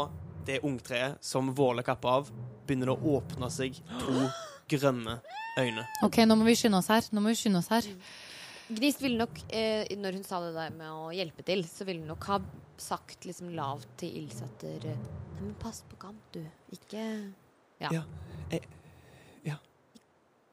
[0.47, 2.29] det ungtreet som Våle kapper av,
[2.67, 4.27] begynner det å åpne seg to
[4.71, 5.19] grønne
[5.57, 5.83] øyne.
[6.03, 7.07] Ok, nå må vi skynde oss her.
[7.11, 7.87] Nå må vi skynde oss her.
[8.67, 12.01] Gnist ville nok, eh, når hun sa det der med å hjelpe til, så ville
[12.03, 12.39] hun nok ha
[12.77, 14.95] sagt liksom lavt til Ilse at Nei,
[15.39, 16.43] men pass på Gant, du.
[16.75, 17.33] Ikke
[17.79, 17.89] Ja.
[17.91, 18.01] Ja,
[18.51, 18.67] jeg-
[19.45, 19.55] ja.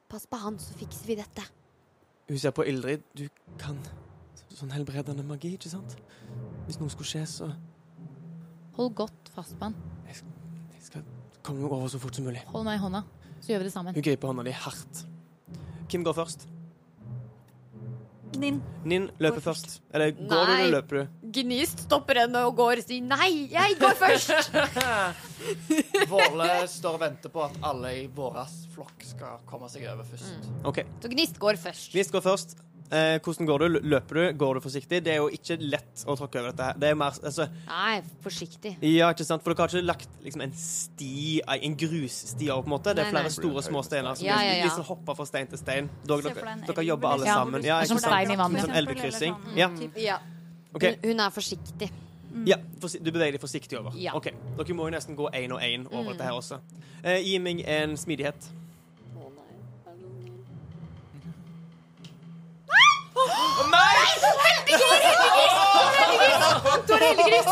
[0.08, 1.42] Pass på han, så fikser vi dette.
[2.28, 3.02] Hun ser på Ildrid.
[3.16, 3.78] Du kan
[4.54, 5.96] sånn helbredende magi, ikke sant?
[6.66, 7.54] Hvis noe skulle skje, så
[8.76, 9.74] Hold godt fast på han.
[10.06, 10.16] Jeg
[10.82, 11.02] skal
[11.42, 12.42] komme meg over så fort som mulig.
[12.46, 13.04] Hold meg i hånda,
[13.44, 13.94] så gjør vi det sammen.
[13.96, 15.04] Hun griper hånda di hardt.
[15.92, 16.46] Kim går først?
[18.34, 18.56] Din.
[18.82, 19.76] Ninn løper Går først.
[19.94, 21.28] Eller går du eller løper du?
[21.36, 24.50] Gnist stopper henne og går og sier nei, jeg går først.
[26.12, 30.50] Våle står og venter på at alle i våras flokk skal komme seg over først.
[30.66, 30.82] OK.
[31.04, 31.92] Så Gnist går først.
[31.94, 32.56] Gnist går først.
[32.94, 33.78] Eh, hvordan går du?
[33.90, 34.24] Løper du?
[34.38, 35.00] Går du forsiktig?
[35.02, 36.76] Det er jo ikke lett å tråkke over dette her.
[36.78, 38.76] Det er mer altså, Nei, forsiktig.
[38.86, 39.42] Ja, ikke sant?
[39.42, 42.94] For dere har ikke lagt liksom, en sti, en grussti over, på en måte.
[42.94, 43.34] Det er Nei, flere nei.
[43.38, 44.68] store, små steiner som Ja, ja, ja.
[44.68, 45.90] liksom hopper fra stein til stein.
[46.06, 47.60] Dere, dere, dere jobber alle sammen.
[47.60, 47.68] sånn.
[47.72, 48.12] Ja, ikke som sant?
[48.12, 48.66] stein i vannet.
[48.68, 49.36] Sånn elvekryssing.
[49.58, 49.68] Ja.
[49.80, 49.98] typ.
[49.98, 50.20] Ja.
[50.74, 50.82] OK.
[50.88, 51.90] Hun, hun er forsiktig.
[52.46, 53.94] Ja, du beveger deg forsiktig over.
[53.94, 54.10] Ja.
[54.18, 56.12] Ok, Dere må jo nesten gå én og én over Mm.
[56.16, 56.58] dette her også.
[57.04, 58.48] Eh, gi meg en smidighet.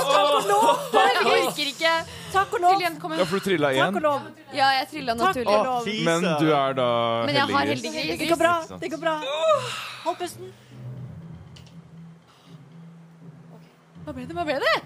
[0.03, 1.93] Jeg orker ikke.
[2.33, 2.83] Takk og lov.
[3.01, 3.27] Kom Ja, igjen.
[3.29, 3.97] for du trilla Takk igjen.
[3.97, 4.21] og lov.
[4.57, 5.87] Ja, jeg trilla Takk og lov.
[6.07, 6.89] Men du er da
[7.27, 8.19] Men jeg har heldiggris.
[8.19, 8.55] Det går bra.
[8.81, 9.15] Det går bra.
[10.05, 10.53] Hold pusten.
[14.05, 14.35] Hva ble det?
[14.35, 14.77] Hva ble det?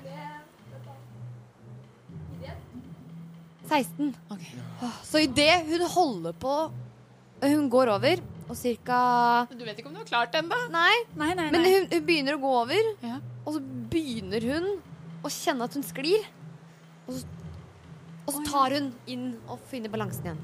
[3.67, 4.15] 16.
[4.31, 4.43] Ok.
[5.03, 6.71] Så idet hun holder på
[7.43, 8.17] Hun går over,
[8.47, 8.99] og cirka
[9.51, 10.59] Du vet ikke om du har klart det ennå?
[10.71, 13.17] Nei, Nei, nei, men hun, hun begynner å gå over, Ja.
[13.45, 14.69] og så begynner hun
[15.27, 16.27] å kjenne at hun sklir.
[17.07, 17.27] Og så,
[18.27, 20.41] og så tar hun inn og finner balansen igjen.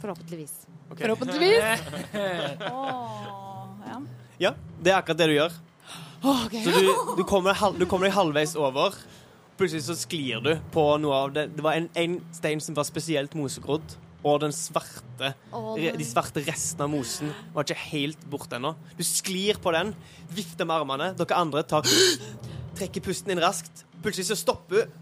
[0.00, 0.54] Forhåpentligvis.
[0.90, 1.04] Okay.
[1.04, 1.82] Forhåpentligvis.
[2.72, 3.98] Åh, ja.
[4.40, 5.56] Ja, det er akkurat det du gjør.
[6.20, 6.62] Okay.
[6.64, 6.90] Så du,
[7.20, 8.96] du, kommer, halv, du kommer deg halvveis over.
[9.60, 11.46] Plutselig så sklir du på noe av det.
[11.56, 13.96] Det var en, en stein som var spesielt mosegrodd.
[14.20, 15.32] Og den svarte,
[15.76, 18.74] de svarte restene av mosen var ikke helt borte ennå.
[18.98, 19.94] Du sklir på den,
[20.28, 21.12] vifter med armene.
[21.16, 21.88] Dere andre tar,
[22.78, 23.86] trekker pusten inn raskt.
[24.04, 24.98] Plutselig så stopper hun,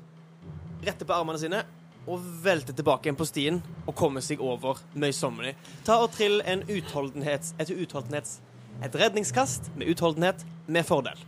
[0.86, 1.64] retter på armene sine
[2.08, 5.56] og velter tilbake igjen på stien og kommer seg over møysommelig.
[5.84, 8.38] Ta og trill en utholdenhets, et utholdenhets
[8.82, 11.18] et redningskast med utholdenhet med fordel.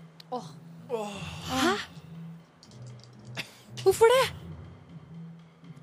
[3.83, 4.27] Hvorfor det?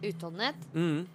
[0.10, 0.56] Utholdenhet.
[0.74, 1.08] Mm.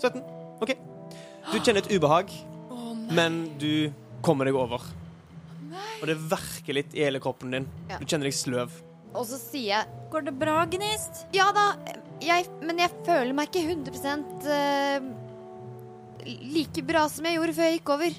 [0.00, 0.22] 17.
[0.60, 0.74] OK.
[1.50, 2.32] Du kjenner et ubehag,
[3.10, 3.90] men du
[4.24, 4.84] kommer deg over.
[6.00, 7.66] Og det verker litt i hele kroppen din.
[7.90, 7.98] Ja.
[8.00, 8.72] Du kjenner deg sløv.
[9.10, 11.24] Og så sier jeg Går det bra, Gnist?
[11.34, 11.64] Ja da,
[12.22, 15.06] jeg, men jeg føler meg ikke 100 uh,
[16.50, 18.16] like bra som jeg gjorde før jeg gikk over.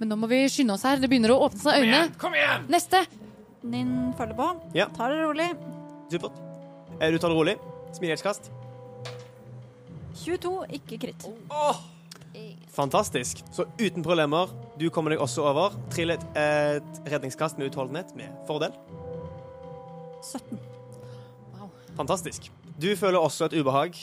[0.00, 0.98] Men nå må vi skynde oss her.
[1.02, 2.14] Det begynner å åpne seg øynene.
[2.20, 2.64] Kom igjen!
[2.72, 3.04] Neste.
[3.64, 4.48] Nin følger på.
[4.76, 4.88] Ja.
[4.96, 5.50] Tar det rolig.
[6.12, 6.40] Supert.
[6.98, 7.54] Eh, Du tar det rolig.
[7.94, 8.50] Smidighetskast.
[10.22, 11.26] 22, ikke kritt.
[12.74, 13.44] Fantastisk.
[13.54, 15.76] Så uten problemer, du kommer deg også over.
[15.94, 18.74] Trill et, et redningskast med utholdenhet med fordel.
[20.24, 20.58] 17.
[21.94, 22.50] Fantastisk.
[22.80, 23.98] Du føler også et ubehag.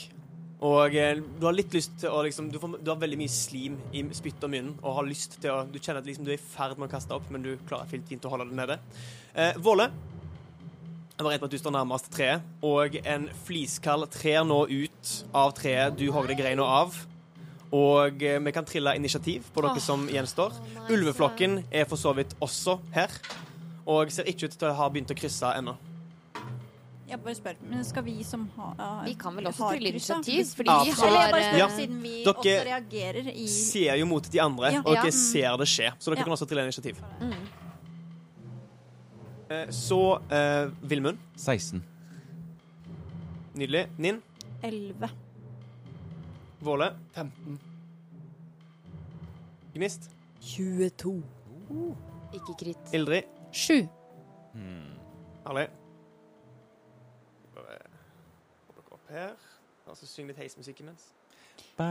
[0.62, 3.32] Og eh, du har litt lyst til å liksom du, får, du har veldig mye
[3.32, 6.30] slim i spytt og munnen og har lyst til å Du kjenner at liksom, du
[6.30, 8.78] er i ferd med å kaste opp, men du klarer fint å holde det nede.
[9.34, 9.90] Eh, Våle.
[11.12, 15.10] Jeg var redd på at du står nærmest treet, og en fliskall trer nå ut
[15.36, 16.96] av treet du hogde greina av.
[17.72, 20.56] Og eh, vi kan trille initiativ på dere som gjenstår.
[20.92, 23.12] Ulveflokken er for så vidt også her,
[23.88, 25.76] og ser ikke ut til å ha begynt å krysse ennå.
[27.12, 30.46] Jeg bare spør, men skal vi som har uh, Vi kan vel også trille initiativ,
[30.56, 30.92] fordi vi.
[30.96, 31.66] Eller jeg har bare spør, Ja.
[31.76, 34.80] siden vi Dere også reagerer i ser jo mot de andre, Ja.
[34.80, 35.18] og dere Ja.
[35.18, 35.92] ser det skje.
[35.98, 36.24] Så dere Ja.
[36.24, 36.96] kan også trille initiativ.
[37.20, 37.34] Mm.
[39.52, 41.18] Eh, Så eh, Vilmund.
[41.36, 41.82] 16.
[43.54, 43.88] Nydelig.
[43.98, 44.22] Ninn.
[44.62, 45.10] 11.
[46.60, 46.92] Våle.
[47.14, 47.58] 15.
[49.74, 50.10] Gnist.
[50.40, 51.22] 22.
[52.32, 52.94] Ikke kritt.
[52.94, 53.22] Ildrid.
[53.52, 53.86] Sju.
[55.46, 55.68] Herlig.
[57.54, 57.78] Bare
[58.66, 59.34] få dere opp her.
[59.86, 61.10] Og så syng litt heismusikk imens.
[61.76, 61.82] Vi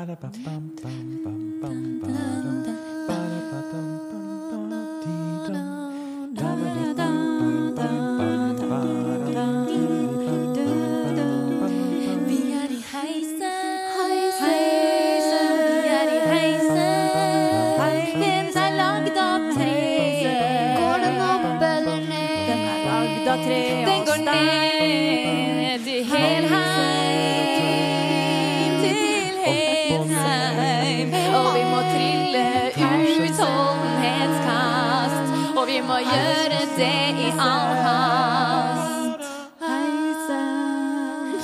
[36.01, 36.93] og gjøre det
[37.25, 39.25] i all hast.
[39.61, 41.41] Hei sann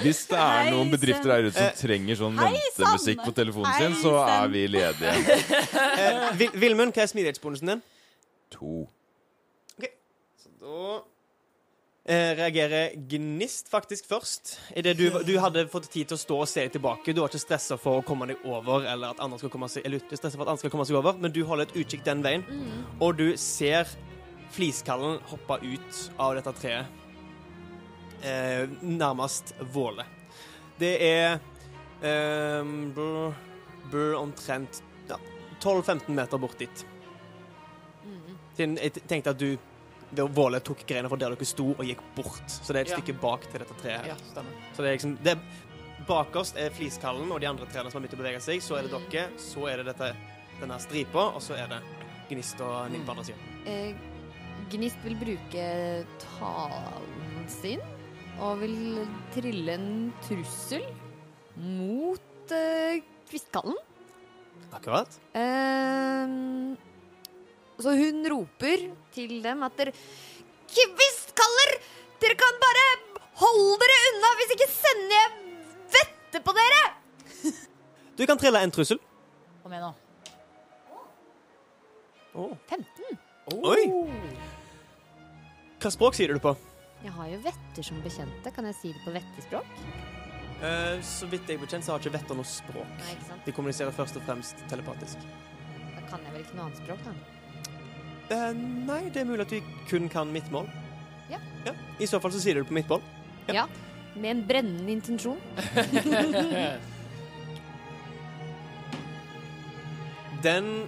[0.00, 4.14] Hvis det er noen bedrifter der ute som trenger sånn ventemusikk på telefonen sin, så
[4.24, 5.14] er vi ledige.
[6.00, 7.80] Eh, Vil- Vilmund, hva er smidighetsbonusen din?
[8.54, 8.86] To.
[10.40, 11.00] Så da
[12.10, 14.56] eh, reagerer Gnist faktisk først.
[14.76, 17.14] I det du, du hadde fått tid til å stå og se tilbake.
[17.14, 19.86] Du var ikke stressa for å komme deg over, eller at andre skal komme seg,
[19.86, 22.46] eller for at andre skal komme seg over, men du holder et utkikk den veien,
[22.98, 23.88] og du ser
[24.50, 26.96] fliskallen hoppe ut av dette treet.
[28.26, 30.04] Eh, nærmest Våle.
[30.80, 31.38] Det er
[32.02, 33.32] eh, bør,
[33.92, 35.16] bør omtrent ja,
[35.62, 36.86] 12-15 meter bort dit.
[38.00, 38.76] Mm.
[38.80, 39.54] jeg tenkte at du
[40.16, 42.42] Våle tok greina fra der dere sto, og gikk bort.
[42.50, 42.96] Så det er et Ja.
[42.98, 44.00] stykke bak til dette treet.
[44.00, 44.06] her.
[44.08, 44.52] Ja, stemmer.
[44.74, 45.38] Så det er liksom det,
[46.08, 48.60] Bakerst er fliskallen og de andre trærne som har begynt å bevege seg.
[48.62, 50.16] Så er det dere, så er det dette,
[50.60, 51.82] denne stripa, og så er det
[52.30, 53.40] Gnist og Ninn på andre siden.
[53.66, 53.94] Eh,
[54.70, 57.80] Gnist vil bruke talen sin
[58.40, 60.82] og vil trille en trussel
[61.56, 63.76] mot eh, kvistkallen.
[64.72, 65.08] Akkurat.
[65.34, 66.76] Ehm,
[67.84, 69.94] så hun roper til dem at dere
[70.70, 71.72] Kvistkaller!
[72.20, 72.84] Dere kan bare
[73.40, 75.30] holde dere unna, hvis ikke sender jeg
[75.96, 76.84] vette på dere!
[78.20, 78.98] Du kan trille en trussel.
[79.62, 79.94] Kom igjen nå.
[82.36, 82.52] Oh.
[82.68, 83.16] 15.
[83.64, 83.80] Oi!
[85.80, 86.52] Hva språk sier du på?
[87.00, 88.52] Jeg har jo vetter som bekjente.
[88.52, 89.74] Kan jeg si det på vettespråk?
[90.60, 92.96] Uh, så vidt jeg er bekjent, så har ikke vetter noe språk.
[93.00, 93.46] Nei, ikke sant?
[93.46, 95.24] De kommuniserer først og fremst telepatisk.
[95.96, 97.39] Da kan jeg vel ikke noe annet språk, da.
[98.30, 98.52] Eh,
[98.86, 100.68] nei, det er mulig at vi kun kan midtmål.
[101.30, 101.38] Ja.
[101.98, 103.02] I så fall så sier du det på midtmål.
[103.48, 103.54] Ja.
[103.54, 103.64] Ja.
[104.14, 105.40] Med en brennende intensjon.
[110.44, 110.86] Den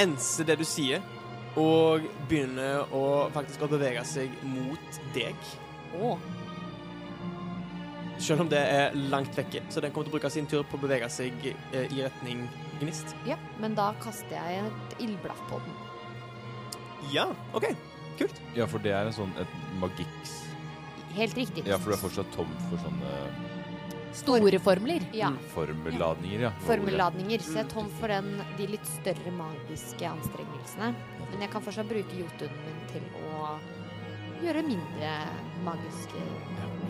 [0.00, 1.02] enser det du sier,
[1.60, 5.36] og begynner å faktisk å bevege seg mot deg.
[5.98, 6.18] Oh.
[8.22, 9.60] Selv om det er langt vekke.
[9.68, 12.46] Så den kommer til å bruke sin tur på å bevege seg eh, i retning
[12.82, 13.14] gnist.
[13.28, 15.80] Ja, men da kaster jeg et ildblaff på den.
[17.14, 17.70] Ja, OK.
[18.18, 18.42] Kult.
[18.54, 20.42] Ja, for det er en sånn et magiks
[21.16, 21.64] Helt riktig.
[21.68, 23.16] Ja, for du er fortsatt tom for sånne
[24.16, 25.04] Store formler.
[25.16, 25.30] Ja.
[25.54, 26.50] formelladninger, ja.
[26.66, 27.40] Formelladninger.
[27.40, 30.90] Så jeg er tom for den, de litt større magiske anstrengelsene.
[31.30, 33.54] Men jeg kan fortsatt bruke jotunen min til å
[34.46, 35.12] gjøre mindre
[35.66, 36.26] magiske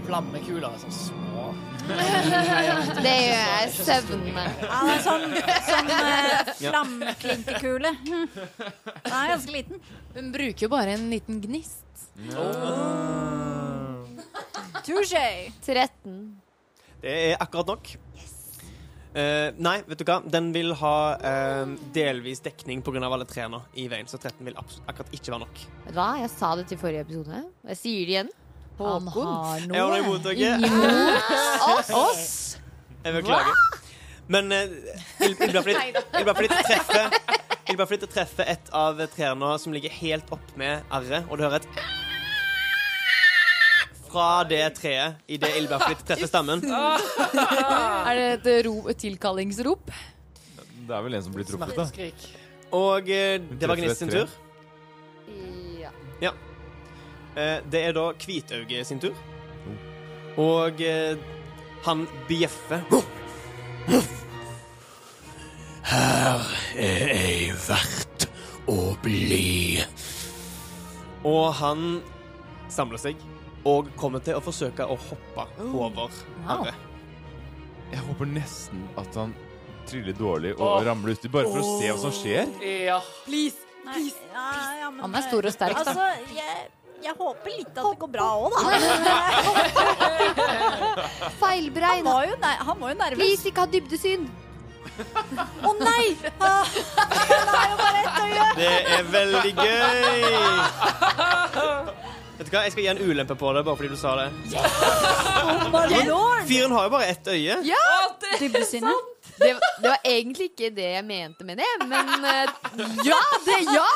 [0.02, 0.72] Flammekuler.
[0.82, 1.44] Sånn små.
[3.02, 4.44] Det gjør jeg søvnende.
[4.62, 5.26] Ja, det er sånn,
[5.68, 7.92] sånn uh, flammeklinkekule.
[8.06, 9.82] Den er ganske liten.
[10.16, 12.08] Hun bruker jo bare en liten gnist.
[14.82, 15.52] Touché.
[15.62, 16.18] 13.
[17.02, 17.94] Det er akkurat nok.
[19.12, 20.20] Eh, nei, vet du hva?
[20.24, 23.02] Den vil ha uh, delvis dekning pga.
[23.04, 25.60] alle trærne i veien, så 13 vil akkurat ikke være nok.
[25.84, 26.06] Vet du hva?
[26.22, 27.42] Jeg sa det til forrige episode.
[27.62, 28.30] og Jeg sier det igjen.
[28.78, 29.98] Han har Jeg noe noe.
[30.00, 30.56] imot dere.
[30.64, 32.24] Imot oss.
[33.04, 33.52] Jeg beklager.
[34.32, 37.16] Men uh, Ildblafflitt treffer
[37.68, 41.68] Ildblafflitt treffer et av trærne som ligger helt opp med arret, og du hører et
[44.12, 46.62] fra det treet idet Ildblafflitt treffer stammen.
[48.08, 49.92] Er det et, ro, et tilkallingsrop?
[50.82, 51.86] Det er vel en som blir truffet, da.
[51.88, 52.24] Smerteskrik.
[52.76, 54.30] Og eh, det var Gnist sin tur.
[56.22, 56.32] Ja.
[57.36, 59.16] Eh, det er da Hvitauge sin tur.
[60.40, 61.16] Og eh,
[61.84, 62.84] han bjeffer.
[65.92, 66.48] Her
[66.78, 68.28] er jeg verdt
[68.70, 69.82] å bli.
[71.28, 72.00] Og han
[72.72, 73.20] samler seg
[73.68, 76.08] og kommer til å forsøke å hoppe over
[76.46, 76.48] Wow.
[76.48, 76.74] arret.
[77.92, 79.34] Jeg håper nesten at han
[79.86, 82.46] triller dårlig og ramler uti, bare for å se hva som skjer.
[82.86, 83.00] Ja.
[83.26, 83.56] Please.
[83.84, 85.78] Nei, ja, ja, men, Han er stor og sterk, da.
[85.90, 86.06] Altså,
[86.36, 86.68] jeg,
[87.02, 88.62] jeg håper litt at det går bra òg, da.
[91.42, 93.18] Han var jo, nei, han var jo nervøs.
[93.18, 94.22] Please, ikke ha dybdesyn.
[95.66, 96.06] Å nei!
[96.38, 98.46] Ah, Han har jo bare ett øye.
[98.56, 100.12] Det er veldig gøy!
[102.42, 104.24] Vet du hva, Jeg skal gi en ulempe på det, bare fordi du sa det.
[105.70, 106.40] My lord.
[106.48, 107.58] Fyren har jo bare ett øye.
[107.68, 107.90] Ja,
[109.38, 109.50] Det,
[109.82, 112.50] det var egentlig ikke det jeg mente med det, men uh,
[113.06, 113.20] ja!
[113.46, 113.92] Det er ja!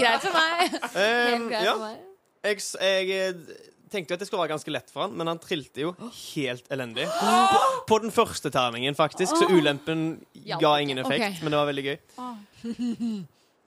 [0.00, 0.78] Greit for meg.
[0.96, 1.74] Um, greit ja.
[1.74, 2.00] for meg.
[2.42, 3.60] Jeg, jeg eh,
[3.92, 6.72] tenkte jo at det skulle være ganske lett for han, men han trilte jo helt
[6.72, 7.06] elendig.
[7.20, 7.60] På,
[7.92, 10.08] på den første terningen, faktisk, så ulempen
[10.56, 11.44] ga ingen effekt, okay.
[11.44, 13.22] men det var veldig gøy.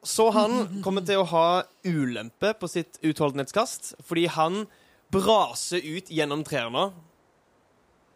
[0.06, 1.47] Så han kommer til å ha
[1.82, 4.66] ulempe på sitt utholdenhetskast, fordi han
[5.14, 6.91] braser ut gjennom trærne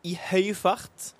[0.05, 1.13] i høy fart,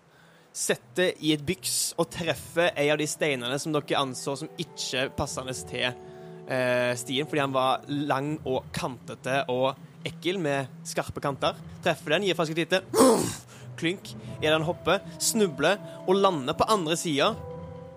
[0.53, 5.07] setter i et byks og treffer en av de steinene som dere anså som ikke
[5.17, 9.71] passende til eh, stien, fordi han var lang og kantete og
[10.05, 11.57] ekkel med skarpe kanter.
[11.85, 12.83] Treffer den, gir faktisk et lite
[13.79, 17.33] klynk idet han hopper, snubler og lander på andre sida,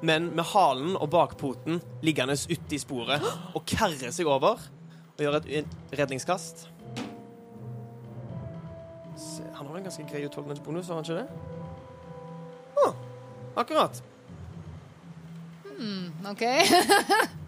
[0.03, 3.23] men med halen og bakpoten liggende ute i sporet
[3.55, 4.63] og karrer seg over
[5.13, 6.67] og gjør et redningskast.
[9.23, 11.29] Se, Han har en ganske grei utholdenhetsbonus, har han ikke det?
[12.83, 12.89] Å,
[13.63, 14.03] akkurat.
[15.69, 16.45] Hmm, OK.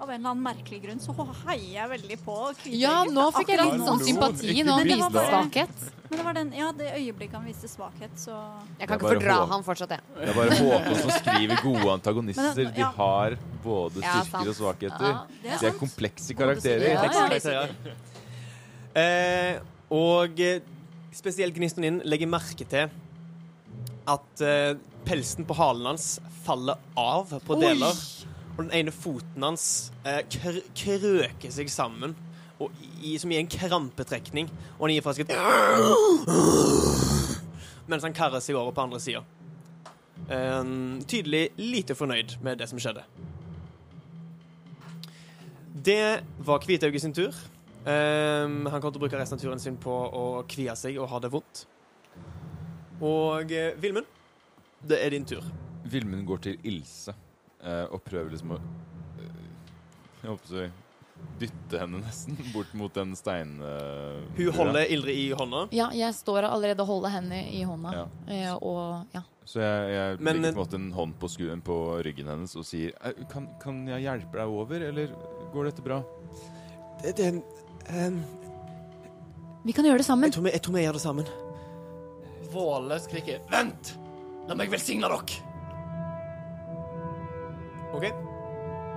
[0.00, 1.12] Av en eller annen merkelig grunn så
[1.44, 2.78] heier jeg veldig på Kvitøyet.
[2.80, 4.72] Ja, nå fikk jeg litt sånn sympati nå.
[4.72, 5.82] han Men det var viste bare- svakhet.
[6.10, 8.32] Men det var den, ja, det øyeblikket han viste svakhet, så
[8.80, 10.00] Jeg kan ikke fordra han fortsatt, jeg.
[10.16, 12.54] Det er bare Håkon som skriver gode antagonister.
[12.56, 15.10] Men, De har både Ja, styrker og svakheter.
[15.12, 15.20] Ja.
[15.42, 17.44] det er De er komplekse karakterer.
[17.52, 17.66] ja.
[18.96, 20.60] Eh, og eh,
[21.14, 22.90] spesielt gnisten din legger merke til
[24.10, 24.74] at eh,
[25.06, 27.74] pelsen på halen hans faller av på Oi.
[28.56, 29.66] Og den ene foten hans
[30.04, 32.16] eh, kr krøker seg sammen,
[33.00, 34.50] i, som i en krampetrekning.
[34.78, 35.36] Og han gir faktisk et
[37.90, 39.24] Mens han karrer seg over på andre sida.
[40.28, 40.64] Eh,
[41.08, 43.06] tydelig lite fornøyd med det som skjedde.
[45.84, 47.32] Det var Kvitauge sin tur.
[47.86, 51.08] Ehm, han kommer til å bruke resten av turen sin på å kvie seg og
[51.08, 51.62] ha det vondt.
[53.00, 54.08] Og uh, Vilmund,
[54.84, 55.46] det er din tur.
[55.88, 57.29] Vilmund går til Ilse eh,
[57.92, 59.42] og prøver liksom å eh,
[60.22, 60.70] Jeg håper å si
[61.40, 63.58] dytte henne nesten bort mot den stein...
[63.60, 65.66] eh, Hun holder Ildrid i hånda.
[65.76, 67.90] Ja, jeg står allerede og holder henne i hånda.
[67.92, 68.06] Ja.
[68.32, 69.20] Eh, og ja.
[69.44, 72.56] Så jeg, jeg Men- legger på en måte en hånd på, skuen, på ryggen hennes
[72.56, 75.12] og sier «Eh, kan, kan jeg hjelpe deg over, eller
[75.52, 76.00] går dette bra?
[77.02, 77.28] Det, det,
[77.90, 78.20] um,
[79.66, 80.30] Vi kan gjøre det sammen.
[80.30, 81.28] jeg, tror vi, jeg tror vi gjør det sammen.
[82.52, 83.92] Våle skriker 'Vent!
[84.48, 85.49] La meg velsigne dere!'
[87.94, 88.06] OK.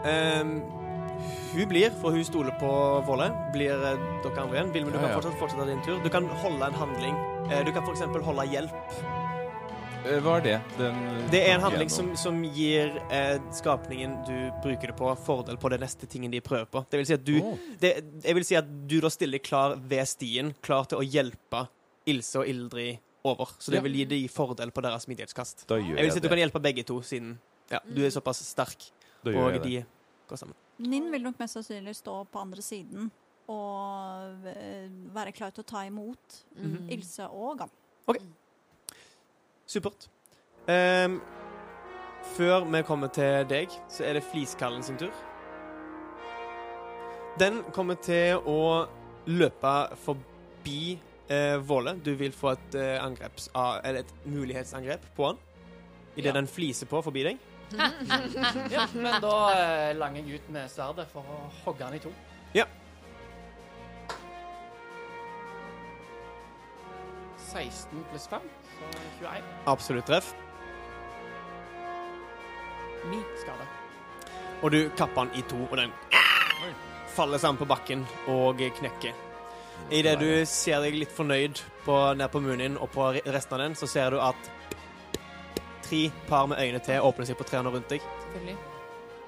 [0.05, 0.53] Um,
[1.53, 2.69] hun blir, for hun stoler på
[3.07, 4.71] Våle, blir eh, dere andre igjen.
[4.73, 5.17] Vilmen, du Ja, kan ja.
[5.19, 5.99] fortsatt fortsette din tur.
[6.03, 7.15] Du kan holde en handling.
[7.51, 8.01] Eh, du kan f.eks.
[8.25, 8.73] holde hjelp.
[10.03, 10.55] Eh, Hva er det?
[10.79, 10.97] Den
[11.31, 14.35] Det er en handling som, som gir eh, skapningen du
[14.65, 16.83] bruker det på, fordel på det neste tingen de prøver på.
[16.91, 17.53] Det vil si at du, Å.
[17.79, 17.93] det,
[18.25, 21.67] jeg vil si at du da stiller klar ved stien, klar til å hjelpe
[22.09, 23.53] Ilse og Ildrid over.
[23.63, 23.85] Så det Ja.
[23.85, 25.67] vil gi de fordel på deres smidighetskast.
[25.69, 27.37] Da gjør Jeg vil si at du kan hjelpe begge to, siden
[27.72, 28.89] ja, du er såpass sterk,
[29.26, 29.64] og det.
[29.64, 29.86] de
[30.30, 30.55] går sammen.
[30.80, 33.11] Ninn vil nok mest sannsynlig stå på andre siden
[33.47, 36.89] og eh, være klar til å ta imot Mhm.
[36.91, 37.70] Ilse og Gam.
[39.68, 40.07] Supert.
[40.68, 41.22] Um,
[42.38, 45.11] før vi kommer til deg, så er det Fliskallen sin tur.
[47.39, 48.88] Den kommer til å
[49.26, 50.99] løpe forbi
[51.30, 51.95] eh, Våle.
[52.03, 55.38] Du vil få et, eh, angreps, eller et mulighetsangrep på han.
[56.16, 56.32] Idet Ja.
[56.34, 57.39] den fliser på forbi deg.
[58.74, 62.11] Ja, men da eh, langer jeg ut med sverdet for å hogge han i to.
[62.53, 62.67] Ja.
[67.53, 68.47] 16 pluss 5,
[68.80, 69.51] så 21.
[69.69, 70.34] Absolutt treff.
[73.11, 73.67] 9 skade.
[74.63, 75.91] Og du kapper den i to, og den
[77.13, 79.13] faller sammen på bakken og knekker.
[79.93, 83.65] Idet du ser deg litt fornøyd på, ned på munnen din og på resten av
[83.65, 84.49] den, så ser du at
[85.93, 88.01] tre par med øyne til åpner seg på trærne rundt deg.
[88.23, 88.55] Selvfølgelig.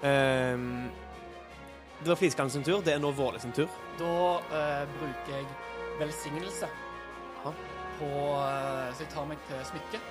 [0.03, 0.89] Ehm,
[2.01, 2.82] det var Fliskallen sin tur.
[2.82, 3.70] Det er nå Våle sin tur.
[3.99, 4.11] Da
[4.59, 5.45] eh, bruker jeg
[5.99, 6.68] velsignelse
[7.45, 7.51] Ja.
[7.99, 10.01] på eh, Så jeg tar meg til smykket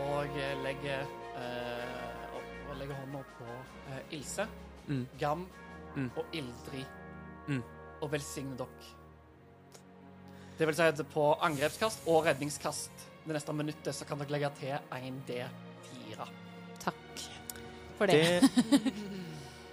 [0.00, 1.00] og eh, legger
[1.36, 3.46] eh, og, og legger hånda på
[3.90, 4.46] eh, Ilse,
[4.88, 5.06] Mm.
[5.20, 5.46] Gam
[5.96, 6.10] Mm.
[6.16, 6.86] og Ildrid
[7.48, 7.62] Mm.
[8.02, 8.90] og velsigner dere.
[10.58, 12.90] Det vil si at på angrepskast og redningskast
[13.30, 16.26] det neste minuttet så kan dere legge til 1D4.
[16.82, 17.24] Takk
[17.98, 18.18] for det.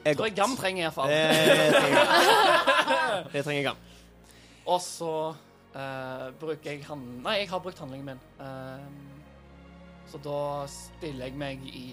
[0.08, 1.10] Det er Tror jeg Gam trenger iallfall.
[1.10, 3.26] Det fall.
[3.34, 3.80] Det trenger Gam.
[4.68, 7.02] Og så uh, bruker jeg han...
[7.26, 8.22] Nei, jeg har brukt handlingen min.
[8.40, 8.86] Uh,
[10.08, 10.40] så da
[10.72, 11.86] stiller jeg meg i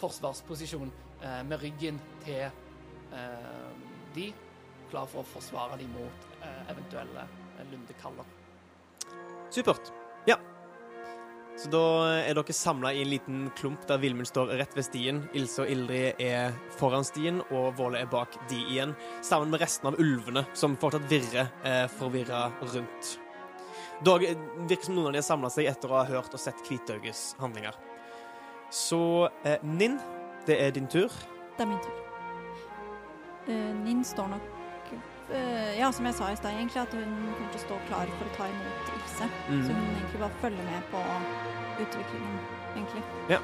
[0.00, 0.92] forsvarsposisjon
[1.24, 3.72] uh, med ryggen til eh,
[4.14, 4.30] de,
[4.88, 6.28] klar for å forsvare de mot
[6.70, 7.26] eventuelle
[7.72, 8.36] lundekaller.
[9.52, 9.90] Supert.
[10.28, 10.38] Ja.
[11.58, 11.82] Så da
[12.22, 15.24] er dere samla i en liten klump der Vilmund står rett ved stien.
[15.34, 18.92] Ilse og Ildrid er foran stien, og Våle er bak de igjen.
[19.26, 23.16] Sammen med resten av ulvene, som fortsatt virrer eh, forvirra rundt.
[24.06, 24.38] Dog eh,
[24.68, 27.32] virker som noen av de har samla seg etter å ha hørt og sett Kvitauges
[27.42, 27.74] handlinger.
[28.70, 29.02] Så
[29.42, 29.98] eh, Ninn,
[30.46, 31.10] det er din tur.
[31.56, 31.98] Det er min tur.
[33.48, 34.57] Eh, Ninn står nok
[35.78, 37.04] Ja, som jeg sa i stad, egentlig, at hun
[37.36, 39.28] kommer til å stå klar for å ta imot Ilse.
[39.48, 39.60] Mm.
[39.66, 41.02] Så hun egentlig bare følger med på
[41.84, 42.38] utviklingen,
[42.74, 43.02] egentlig.
[43.30, 43.38] Ja.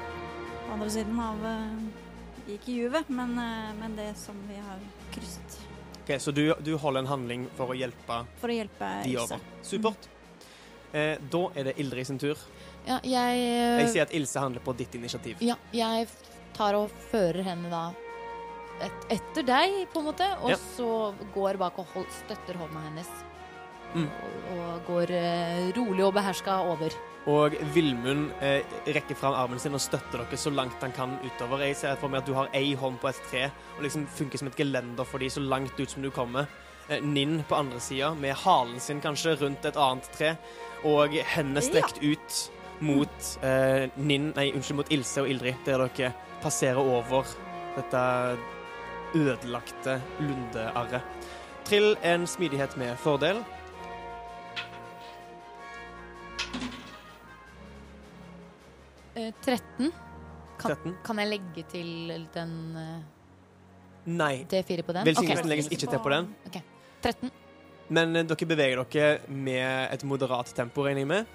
[0.65, 4.81] På andre siden av eh, Ikke juvet, men, eh, men det som vi har
[5.13, 5.59] krysset.
[6.03, 9.23] Ok, Så du, du holder en handling for å hjelpe For å hjelpe de Ilse.
[9.37, 9.45] over.
[9.65, 10.09] Supert.
[10.91, 12.37] Eh, da er det Ildrid sin tur.
[12.85, 15.37] Ja, jeg Jeg sier at Ilse handler på ditt initiativ.
[15.41, 16.07] Ja, jeg
[16.53, 17.87] tar og fører henne da
[18.81, 20.57] et, etter deg, på en måte, og Ja.
[20.57, 23.09] så går bak og hold, støtter hånda hennes.
[23.95, 24.09] Mm.
[24.09, 26.91] Og, og går eh, rolig og beherska over.
[27.31, 28.61] Og Vilmund eh,
[28.93, 31.63] rekker fram armen sin og støtter dere så langt han kan utover.
[31.63, 33.45] Jeg ser for meg at du har ei hånd på et tre
[33.77, 36.45] og liksom funker som et gelender for de så langt ut som du kommer.
[36.89, 40.35] Eh, Ninn på andre sida med halen sin kanskje rundt et annet tre,
[40.83, 41.69] og hendene Ja.
[41.71, 42.51] strekt ut
[42.81, 46.11] mot eh, Ninn Nei, unnskyld, mot Ilse og Ildrid, der dere
[46.43, 47.23] passerer over
[47.77, 48.03] dette
[49.13, 51.01] ødelagte lundearret.
[51.65, 53.41] Trill en smidighet med fordel.
[59.15, 59.91] Eh, 13.
[60.59, 60.95] Kan, 13.
[61.05, 62.99] kan jeg legge til den eh,
[64.05, 64.45] Nei.
[64.51, 65.07] D4 på den?
[65.07, 65.49] Velsignelsen okay.
[65.49, 66.29] legges ikke til på den.
[67.01, 67.31] 13.
[67.95, 71.33] Men eh, dere beveger dere med et moderat tempo, regner jeg med?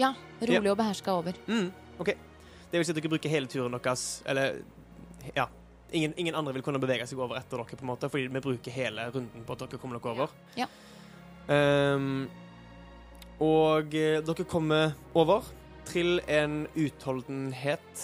[0.00, 0.14] Ja.
[0.40, 1.36] Rolig og beherska over.
[1.46, 2.14] Mm, OK.
[2.70, 4.60] Det vil si at dere bruker hele turen deres Eller
[5.36, 5.48] ja.
[5.92, 8.42] Ingen, ingen andre vil kunne bevege seg over etter dere, på en måte, fordi vi
[8.44, 10.34] bruker hele runden på at dere kommer dere over.
[10.58, 10.66] Ja.
[11.50, 12.28] Um,
[13.42, 15.48] og eh, dere kommer over.
[15.90, 18.02] Trill en utholdenhet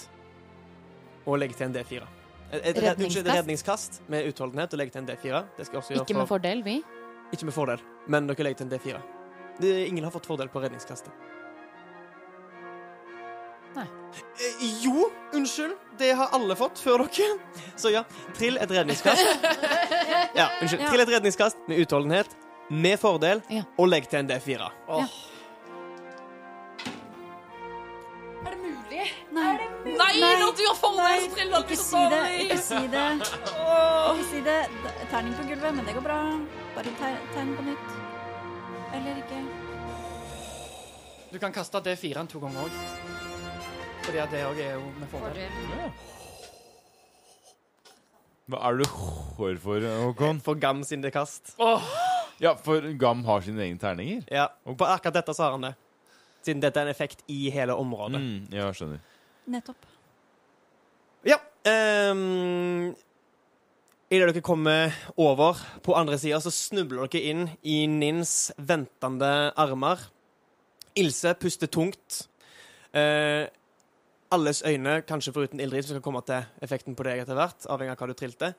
[1.27, 2.07] og legger til en D4.
[2.47, 3.37] Et, et, red- unnskyld, et Redningskast?
[3.37, 5.43] redningskast med utholdenhet og legge til en D4.
[5.59, 6.77] Det skal også gjøre Ikke med for, fordel, vi.
[7.35, 9.01] ikke med fordel, men dere legger til en D4.
[9.61, 11.13] Det, ingen har fått fordel på redningskastet.
[13.77, 13.85] Nei.
[14.41, 15.75] Eh, jo, unnskyld.
[16.01, 17.39] Det har alle fått før dere.
[17.81, 18.05] Så ja,
[18.39, 19.47] trill et redningskast.
[20.37, 20.83] Ja, unnskyld.
[20.83, 20.89] Ja.
[20.91, 22.35] Trill et redningskast med utholdenhet,
[22.71, 23.63] med fordel, Ja.
[23.79, 24.67] og legg til en D4.
[24.89, 25.07] Ja.
[28.47, 29.07] Er det mulig?
[29.33, 29.53] Nei,
[29.87, 30.33] Nei, Nei.
[30.41, 32.21] når du har fordel, så triller du ikke så si det.
[32.45, 33.07] Ikke si det.
[34.13, 34.59] Ikke si det.
[35.11, 36.19] Terning på gulvet, men det går bra.
[36.77, 37.97] Bare te- tegn på nytt.
[38.95, 39.41] Eller ikke.
[41.33, 42.77] Du kan kaste D4-en to ganger òg.
[44.07, 45.55] Fordi at det òg er jo med fordel.
[48.47, 50.39] Hva er du hår for, Håkon?
[50.47, 51.57] For Gam sine kast.
[52.39, 54.23] Ja, for Gam har sine egne terninger.
[54.31, 55.73] Ja, og på akkurat dette så har han det.
[56.47, 58.21] Siden dette er en effekt i hele området.
[58.23, 59.03] Mm, ja, skjønner.
[59.51, 59.91] Nettopp.
[61.27, 61.41] Ja.
[61.67, 62.95] Um,
[64.07, 70.05] Idet dere kommer over på andre sida, så snubler dere inn i Nins ventende armer.
[70.95, 72.29] Ilse puster tungt.
[72.95, 73.51] Eh,
[74.35, 77.95] alles øyne, kanskje foruten Ildrid, som skal komme til effekten på deg etter hvert, avhengig
[77.95, 78.53] av hva du trilte.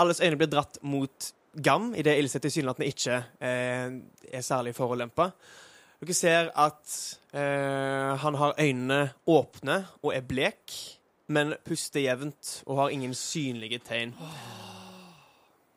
[0.00, 3.96] Alles øyne blir dratt mot Gam, idet Ilse tilsynelatende ikke eh,
[4.30, 5.32] er særlig forulempa.
[6.00, 6.92] Dere ser at
[7.34, 10.76] eh, han har øynene åpne og er blek,
[11.28, 14.14] men puster jevnt og har ingen synlige tegn.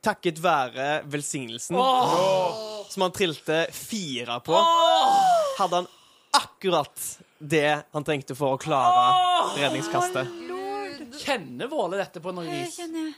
[0.04, 1.80] Takket være velsignelsen,
[2.94, 4.62] som han trilte fire på,
[5.58, 5.92] hadde han
[6.38, 7.04] akkurat
[7.40, 10.30] det han trengte for å klare redningskastet.
[11.24, 12.78] Kjenner Våle dette på noe vis?
[12.80, 13.14] kjenner jeg.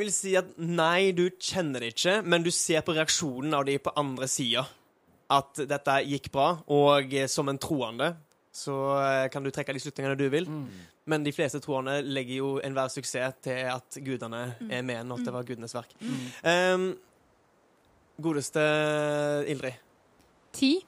[0.00, 3.76] Vil si at nei, du kjenner det ikke, men du ser på reaksjonen av de
[3.82, 4.64] på andre sida
[5.30, 8.14] at dette gikk bra, og eh, som en troende
[8.54, 10.48] så eh, kan du trekke de slutningene du vil.
[11.10, 15.34] Men de fleste troende legger jo enhver suksess til at gudene er med når det
[15.34, 15.94] var gudenes verk.
[16.46, 16.90] Ehm,
[18.20, 18.64] godeste
[19.50, 19.78] Ildrid.
[20.52, 20.84] Ti.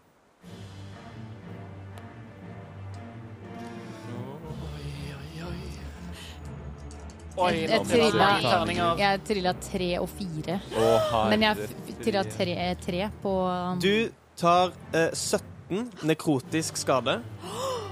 [7.36, 10.60] Oi, Jeg- jeg trilla- Jeg trilla tre og fire.
[10.76, 11.56] Oh, Men jeg
[12.04, 17.22] trilla tre, tre på Du tar eh, 17 nekrotisk skade.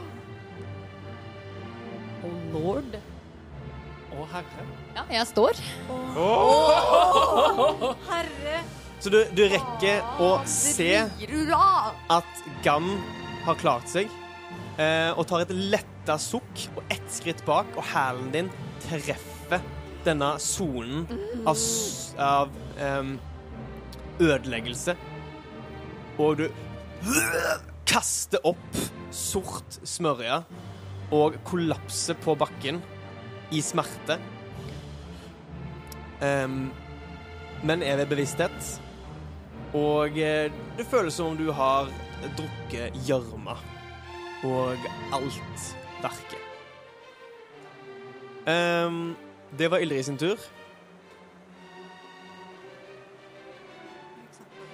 [2.23, 2.97] Oh lord.
[4.13, 4.65] Å, herre.
[4.95, 5.53] Ja, jeg står.
[8.11, 8.61] Herre
[9.01, 12.91] Så du, du rekker å se at Gam
[13.47, 14.11] har klart seg,
[14.77, 18.51] eh, og tar et letta sukk og ett skritt bak, og hælen din
[18.85, 19.65] treffer
[20.05, 21.07] denne sonen
[21.49, 21.63] av,
[22.21, 23.15] av em,
[24.21, 24.97] ødeleggelse.
[26.21, 26.47] Og du
[27.89, 28.83] kaster opp
[29.17, 30.43] sort smørje
[31.17, 32.83] og kollapser på bakken
[33.57, 34.21] i smerte.
[36.21, 36.69] Em,
[37.65, 38.77] men er ved bevissthet.
[39.77, 41.91] Og eh, det føles som om du har
[42.39, 43.55] drukket gjørma.
[44.47, 45.67] Og alt
[46.01, 46.47] verket.
[48.49, 49.15] Um,
[49.53, 50.41] det var Ildrid sin tur.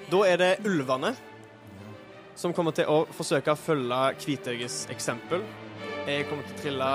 [0.06, 1.16] Da er det ulvene
[2.38, 5.42] som kommer til å forsøke å følge Kvitøyes eksempel.
[6.06, 6.90] Jeg kommer til å trille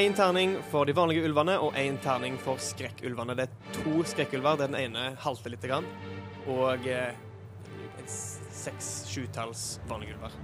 [0.00, 3.36] én terning for de vanlige ulvene og én terning for skrekkulvene.
[3.36, 4.56] Det er to skrekkulver.
[4.56, 5.62] der Den ene halter litt.
[5.62, 5.84] Grann,
[6.50, 7.14] og eh,
[8.62, 10.36] seks-sjutalls vanlige ulver.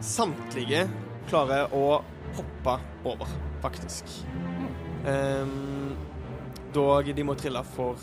[0.00, 0.86] Samtlige
[1.28, 2.00] klarer å
[2.36, 4.08] hoppe over, faktisk.
[5.04, 5.92] Um,
[6.72, 8.00] dog de må trille for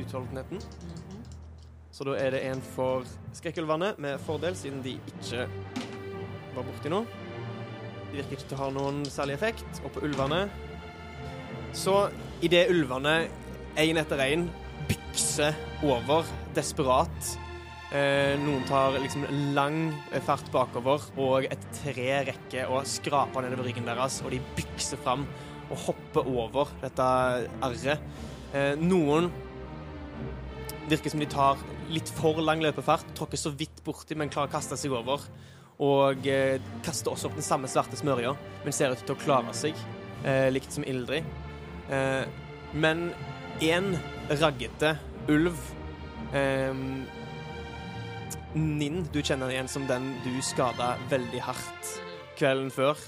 [0.00, 0.60] utholdenheten.
[1.92, 5.46] Så da er det en for skrekkulvene med fordel, siden de ikke
[6.54, 7.04] var borti noe.
[8.12, 9.80] De virker ikke til å ha noen særlig effekt.
[9.84, 10.46] Og på ulvene
[11.72, 12.10] Så
[12.42, 13.28] idet ulvene
[13.78, 14.48] én etter én
[14.88, 15.54] bykser
[15.86, 16.26] over
[16.56, 17.30] desperat
[17.94, 19.24] eh, Noen tar liksom
[19.56, 19.92] lang
[20.26, 25.26] fart bakover, og et tre rekker å skrape nedover ryggen deres, og de bykser fram
[25.72, 27.06] og hopper over dette
[27.64, 28.02] arret.
[28.52, 29.30] Eh, noen
[30.90, 31.60] virker som de tar
[31.92, 35.24] litt for lang løpefart, tråkker så vidt borti, men klarer å kaste seg over.
[35.82, 38.34] Og eh, kaster også opp den samme svarte smørja,
[38.64, 39.78] men ser ut til å klare seg,
[40.26, 41.26] eh, likt som Ildrid.
[41.92, 42.24] Eh,
[42.72, 43.10] men
[43.60, 43.92] én
[44.40, 44.94] raggete
[45.30, 45.58] ulv
[46.32, 46.72] eh,
[48.52, 51.92] Ninn, du kjenner igjen som den du skada veldig hardt
[52.36, 52.98] kvelden før.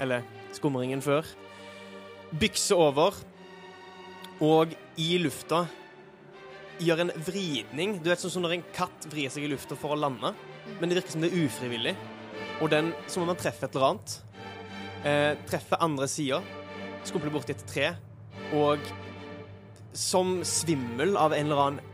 [0.00, 0.24] Eller
[0.56, 1.28] skumringen før.
[2.40, 3.18] Bykser over,
[4.40, 5.66] og i lufta
[6.80, 7.98] gjør en vridning.
[8.00, 10.32] Du vet sånn som når en katt vrir seg i lufta for å lande.
[10.78, 11.94] Men det virker som det er ufrivillig.
[12.62, 14.12] og den, som om man treffer et eller annet,
[15.04, 16.40] eh, treffer andre sida,
[17.08, 17.92] skumper borti et tre,
[18.56, 18.80] og
[19.96, 21.88] som svimmel av en eller annen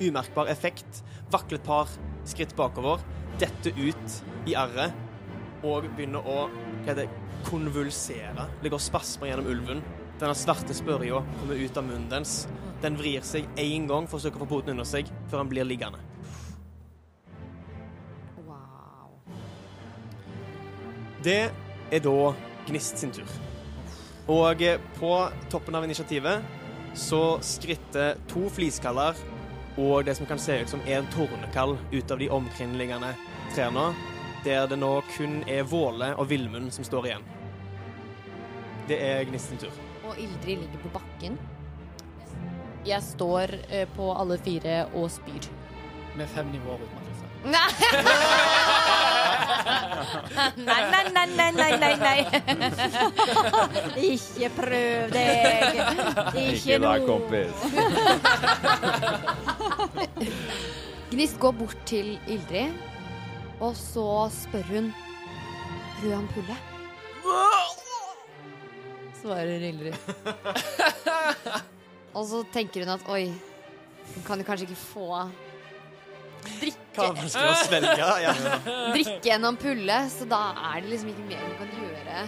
[0.00, 1.92] umerkbar effekt, vakler et par
[2.28, 3.02] skritt bakover,
[3.40, 4.18] detter ut
[4.48, 6.46] i arret og begynner å
[6.86, 7.08] det,
[7.46, 8.46] konvulsere.
[8.62, 9.82] Det går spasmer gjennom ulven.
[10.20, 12.44] Denne svarte spørja kommer ut av munnen dens.
[12.82, 15.50] Den vrir seg én gang for å søke å få poten under seg, før han
[15.50, 16.00] blir liggende.
[18.44, 19.16] Wow.
[21.24, 22.18] Det er da
[22.66, 23.45] Gnist sin tur.
[24.32, 25.12] Og eh, på
[25.50, 26.42] toppen av initiativet
[26.96, 29.18] så skritter to fliskaller
[29.76, 33.12] og det som kan se ut som en tornekall ut av de omkringliggende
[33.54, 33.90] trærne,
[34.44, 37.26] der det nå kun er Våle og Villmund som står igjen.
[38.88, 39.74] Det er Gnist tur.
[40.06, 41.38] Og Ildrid ligger på bakken.
[42.86, 45.50] Jeg står eh, på alle fire og spyr.
[46.16, 47.26] Med fem nivåer utmattelse.
[47.52, 48.55] Nei!
[50.56, 52.20] Nei, nei, nei, nei, nei, nei, nei.
[54.10, 55.30] Ikke prøv deg.
[56.34, 57.06] Ikke Ikke da, nå.
[57.08, 57.54] kompis.
[61.12, 62.72] Gnist går bort til Ildrid,
[63.62, 64.86] og så spør hun
[66.02, 66.56] Rød ampulle.
[69.22, 69.96] Svarer Ildrid.
[72.16, 73.24] Og så tenker hun at oi,
[74.14, 75.06] hun kan jo kanskje ikke få
[76.46, 78.08] Hva drikke, er vanskelig å svelge?
[78.26, 78.34] Ja.
[78.94, 80.40] drikke en ampulle, så da
[80.72, 82.26] er det liksom ikke mer du kan gjøre.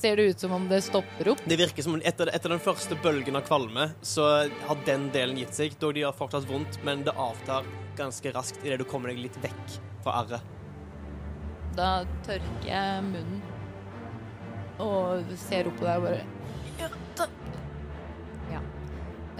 [0.00, 1.42] Ser det ut som om det stopper opp?
[1.50, 4.26] Det virker som etter, etter den første bølgen av kvalme, så
[4.68, 5.76] har den delen gitt seg.
[5.82, 9.38] Dog de har fortsatt vondt, men det avtar ganske raskt idet du kommer deg litt
[9.42, 10.56] vekk fra arret.
[11.76, 13.42] Da tørker jeg munnen
[14.80, 16.40] og ser opp på deg og bare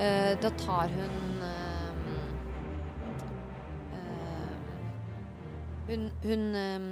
[0.01, 1.70] Eh, da tar hun eh,
[5.91, 6.87] Hun, hun um,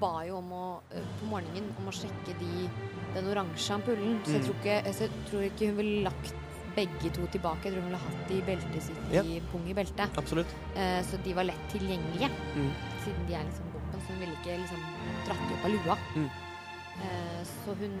[0.00, 0.62] ba jo om å
[0.96, 2.68] eh, på morgenen om å sjekke de,
[3.14, 4.16] den oransje ampullen.
[4.24, 4.46] Så jeg Mm.
[4.48, 6.34] tror, ikke, jeg tror ikke hun ville lagt
[6.74, 7.68] begge to tilbake.
[7.68, 9.22] Jeg tror hun ville hatt de i beltet sitt Ja.
[9.22, 10.16] i pung i beltet.
[10.18, 10.54] Absolutt.
[10.74, 12.72] Eh, så de var lett tilgjengelige, Mm.
[13.04, 14.00] siden de er liksom våpen.
[14.00, 14.80] Så hun ville ikke liksom
[15.26, 15.96] dratt opp av lua.
[16.16, 16.30] Mm.
[17.04, 18.00] Eh, så hun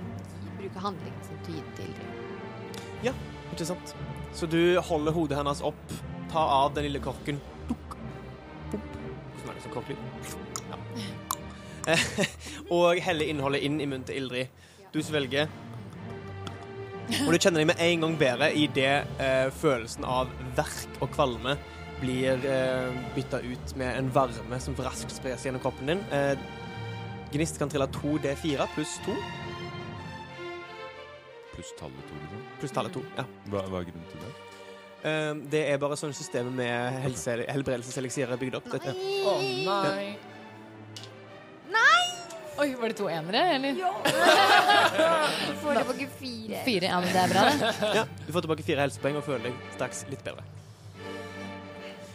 [0.58, 3.12] bruker handlingen sin til å gi den til ja,
[3.52, 3.94] Ikke sant?
[4.32, 5.92] Så du holder hodet hennes opp,
[6.30, 7.96] tar av den lille korken Dukk.
[8.70, 8.80] Pop.
[9.34, 9.98] Hvordan er det som korklyd?
[10.70, 10.76] Ja.
[12.76, 14.64] Og heller innholdet inn i munnen til Ildrid.
[14.94, 15.50] Du svelger.
[17.26, 21.10] Og du kjenner deg med en gang bedre i det eh, følelsen av verk og
[21.12, 21.56] kvalme
[22.00, 26.00] blir eh, bytta ut med en varme som raskt sprer seg gjennom kroppen din.
[26.14, 26.38] Eh,
[27.34, 29.14] Gnist kan trille 2D4 pluss 2,
[31.54, 32.42] Pluss tallet 2, liksom.
[32.60, 33.02] pluss tallet 2.
[33.18, 33.24] Ja.
[33.52, 34.32] Hva, hva er grunnen til det?
[35.04, 38.70] Eh, det er bare sånn systemet med helse, helbredelseseliksier er bygd opp.
[38.72, 38.94] Dette.
[38.94, 40.14] Å nei.
[41.74, 42.00] Nei
[42.62, 43.74] Oi, var det to enere, eller?
[43.80, 43.90] Ja!
[44.04, 46.60] Du får tilbake fire.
[46.64, 47.70] Fire, ja, men det er bra, det.
[47.98, 50.44] Ja, du får tilbake fire helsepoeng og føler deg straks litt bedre.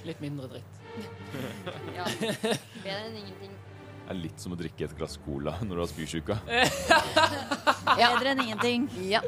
[0.07, 0.75] Litt mindre dritt.
[1.95, 2.05] Ja.
[2.07, 3.51] Bedre enn ingenting.
[3.99, 6.39] Det er litt som å drikke et glass cola når du har spysjuka.
[7.99, 8.87] Bedre enn ingenting.
[9.05, 9.21] Ja.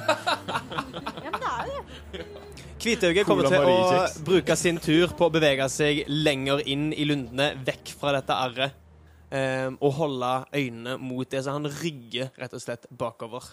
[0.00, 1.82] Ja, men det er jo
[2.14, 2.26] det.
[2.80, 7.52] Hvitøyet kommer til å bruke sin tur på å bevege seg lenger inn i lundene,
[7.66, 8.78] vekk fra dette arret,
[9.28, 13.52] um, og holde øynene mot det, så han rygger rett og slett bakover.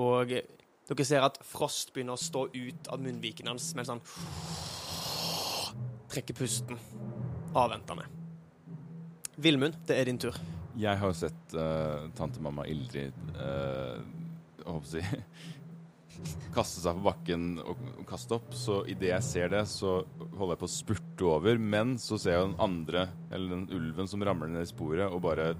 [0.00, 0.48] Og eh,
[0.88, 4.02] dere ser at frost begynner å stå ut av munnviken hans mens han
[6.12, 6.80] trekker pusten
[7.56, 8.08] avventende.
[9.40, 10.36] Vilmund, det er din tur.
[10.80, 14.00] Jeg har sett uh, tante mamma Ildrid uh,
[14.66, 15.02] jeg håper si
[16.56, 18.50] kaste seg på bakken og, kaste opp.
[18.56, 19.98] Så idet jeg ser det, så
[20.38, 21.60] holder jeg på å spurte over.
[21.60, 25.22] Men så ser jeg den andre, eller den ulven som ramler ned i sporet og
[25.26, 25.52] bare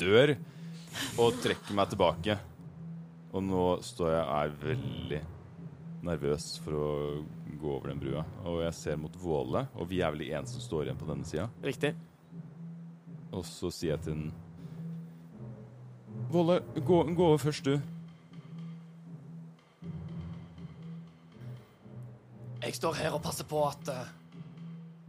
[0.00, 0.36] dør.
[1.22, 2.38] Og trekker meg tilbake.
[3.32, 5.22] Og nå står jeg er veldig
[6.02, 6.88] nervøs for å
[7.62, 8.24] gå over den brua.
[8.50, 11.08] Og jeg ser mot Våle, og vi er vel de eneste som står igjen på
[11.08, 11.48] denne sida.
[11.64, 11.94] Riktig.
[13.32, 14.32] Og så sier jeg til den
[16.32, 17.91] Våle, gå, gå over først, du.
[22.62, 24.04] Jeg står her og passer på at uh,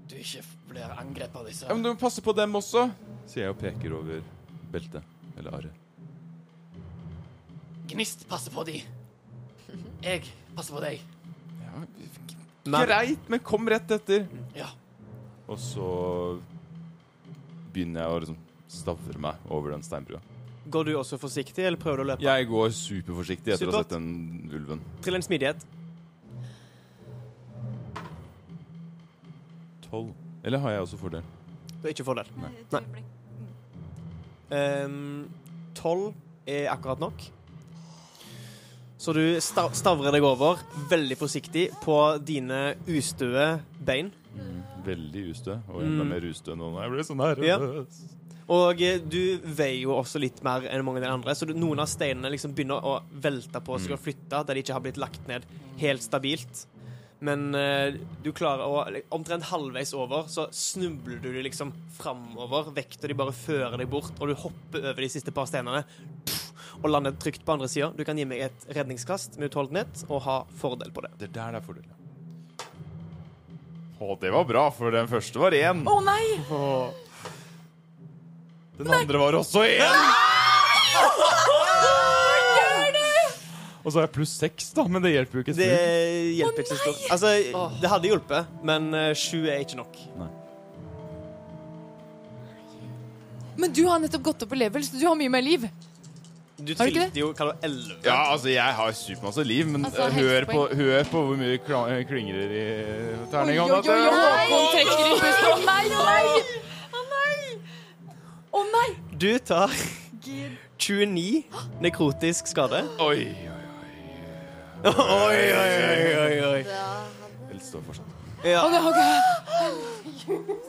[0.09, 0.41] du ikke
[0.71, 1.67] blir angrepet av disse.
[1.69, 2.87] Ja, men du må passe på dem også,
[3.29, 4.23] sier jeg og peker over
[4.73, 5.05] beltet.
[5.37, 5.79] Eller arret.
[7.89, 8.79] Gnist passer på de.
[10.03, 10.23] Jeg
[10.55, 11.01] passer på deg.
[11.63, 11.83] Ja,
[12.63, 14.25] Men, greit, men kom rett etter.
[14.55, 14.69] Ja.
[15.51, 15.87] Og så
[17.73, 18.39] begynner jeg å liksom
[18.73, 20.21] stavre meg over den steinbrua.
[20.73, 22.25] går du også forsiktig, eller prøver du å løpe?
[22.25, 24.07] Jeg går superforsiktig etter å ha sett den
[24.53, 24.81] ulven.
[25.05, 25.65] Trill en smidighet.
[29.93, 30.09] Tolv.
[30.43, 31.21] Eller har jeg også fordel?
[31.77, 32.29] Du har ikke fordel.
[32.41, 32.49] Nei.
[32.73, 33.03] Nei.
[34.53, 35.29] Ehm,
[35.77, 36.13] Tolv
[36.47, 37.21] er akkurat nok.
[38.97, 44.11] Så du sta- stavrer deg over veldig forsiktig på dine ustøe bein.
[44.85, 46.09] Veldig ustø, og enda Mm.
[46.09, 47.45] mer ustø nå når jeg blir så nervøs.
[47.45, 47.57] Ja.
[48.49, 51.53] Og eh, du veier jo også litt mer enn mange av de andre, så du,
[51.53, 53.93] noen av steinene liksom begynner å velte på seg Mm.
[53.93, 55.43] og flytte der de ikke har blitt lagt ned
[55.79, 56.65] helt stabilt.
[57.23, 58.83] Men eh, du klarer å
[59.15, 62.73] Omtrent halvveis over så snubler du liksom framover.
[62.75, 65.85] Vekta de bare fører deg bort, og du hopper over de siste par steinene
[66.27, 66.49] pff,
[66.81, 67.93] og lander trygt på andre sida.
[67.95, 71.13] Du kan gi meg et redningskast med utholdenhet og ha fordel på det.
[71.21, 71.87] Det er der det er fordel.
[74.03, 75.85] Å, det var bra, for den første var én.
[75.87, 76.23] Å nei!
[78.81, 79.99] Den andre var også én.
[83.83, 85.55] Og så har jeg pluss seks, da, men det hjelper jo ikke.
[85.57, 85.71] Det
[86.37, 87.01] hjelper ikke så stort.
[87.11, 87.31] Altså,
[87.83, 89.97] det hadde hjulpet, men eh, sju er ikke nok.
[93.59, 95.65] Men du har nettopp gått opp i level, så du har mye mer liv.
[96.63, 97.19] Du Har du ikke det?
[97.19, 97.97] jo hva da, elleve.
[98.05, 101.57] Ja, altså, jeg har supermasse liv, men Altså, eh, hør, på, hør på hvor mye
[101.65, 103.65] kla- klingrer i Oi, terninga.
[103.67, 105.65] oi, oi, oi, trekker i pusten.
[105.67, 106.25] Nei, å nei!
[106.93, 107.35] Å nei!
[108.53, 108.87] Å nei!
[109.25, 109.75] Du tar
[110.77, 111.43] 29
[111.83, 112.83] nekrotisk skade.
[113.03, 113.52] Oi, oi,
[114.83, 116.63] Oi, oi, oi, oi, oi.
[117.47, 118.09] Det står fortsatt.
[118.43, 118.65] Ja.
[118.67, 119.13] Å, okay.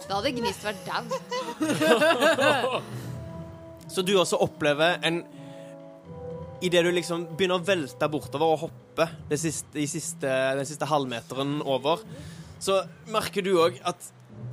[0.07, 1.03] Da hadde Gnist vært dau.
[3.91, 5.25] Så du også opplever en
[6.65, 10.87] Idet du liksom begynner å velte bortover og hoppe det siste, de siste, den siste
[10.89, 12.01] halvmeteren over,
[12.63, 12.79] så
[13.13, 13.99] merker du òg at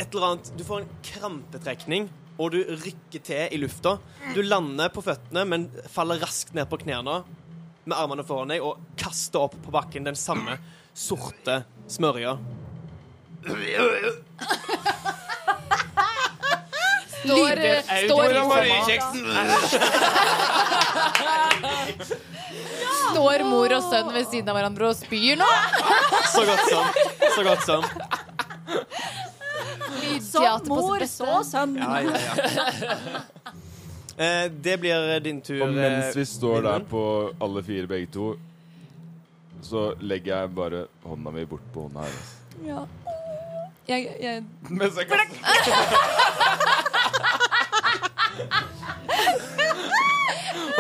[0.02, 2.10] et eller annet Du får en krampetrekning,
[2.42, 3.96] og du rykker til i lufta.
[4.34, 7.22] Du lander på føttene, men faller raskt ned på knærne
[7.86, 10.58] med armene foran deg og kaster opp på bakken den samme
[10.94, 12.38] sorte smørja.
[17.22, 18.34] Står, eh, står,
[23.12, 25.50] står mor og sønn ved siden av hverandre og spyr nå?
[26.32, 26.86] Så godt som.
[27.36, 27.86] Så godt som.
[30.32, 31.52] Som på mor, så beste.
[31.52, 31.78] sønn.
[31.78, 33.41] Ja, ja, ja.
[34.18, 35.62] Eh, det blir din tur.
[35.64, 38.36] Og mens vi eh, står der på alle fire begge to,
[39.62, 42.36] så legger jeg bare hånda mi bort på hånda hennes.
[42.68, 42.86] Ja.
[43.88, 45.28] Jeg, jeg Mens jeg kaster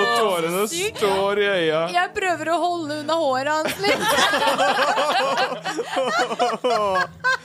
[0.01, 1.81] Og tårene står i øya.
[1.93, 4.01] Jeg prøver å holde unna håret hans litt.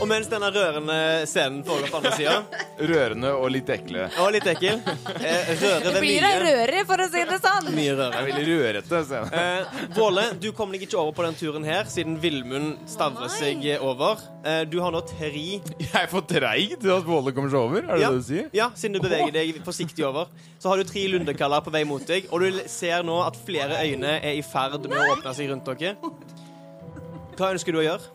[0.00, 0.94] Og mens denne rørende
[1.28, 2.36] scenen foregår på andre sida,
[2.80, 4.06] Rørende og litt ekle.
[4.22, 6.38] og litt ekkel eh, Røre ved Blir det mye.
[6.46, 7.68] rørig, for å si det sånn?
[7.76, 8.22] Mye Det er røre.
[8.30, 9.00] veldig rørete.
[9.42, 13.66] Eh, Våle, du kom deg ikke over på den turen her, siden Villmund stavrer seg
[13.84, 14.22] over.
[14.40, 17.84] Eh, du har nå tre Jeg er for treig til at Våle kommer seg over,
[17.84, 18.10] er det Ja.
[18.14, 18.48] det du sier?
[18.56, 20.32] Ja, siden du beveger deg forsiktig over.
[20.58, 23.76] Så har du tre lundekaller på vei mot deg, og du ser nå at flere
[23.84, 25.92] øyne er i ferd med å åpne seg rundt dere.
[27.36, 28.08] Hva ønsker du å gjøre?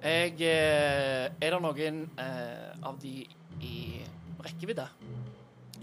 [0.00, 3.20] Jeg eh, Er det noen eh, av de
[3.60, 4.00] i
[4.40, 4.86] rekkevidde?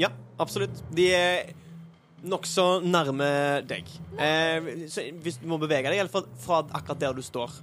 [0.02, 0.10] Ja,
[0.42, 0.82] absolutt.
[0.94, 1.52] De er
[2.26, 3.28] nokså nærme
[3.70, 3.90] deg.
[4.18, 7.54] Eh, så hvis du må bevege deg, eller fra, fra akkurat der du står.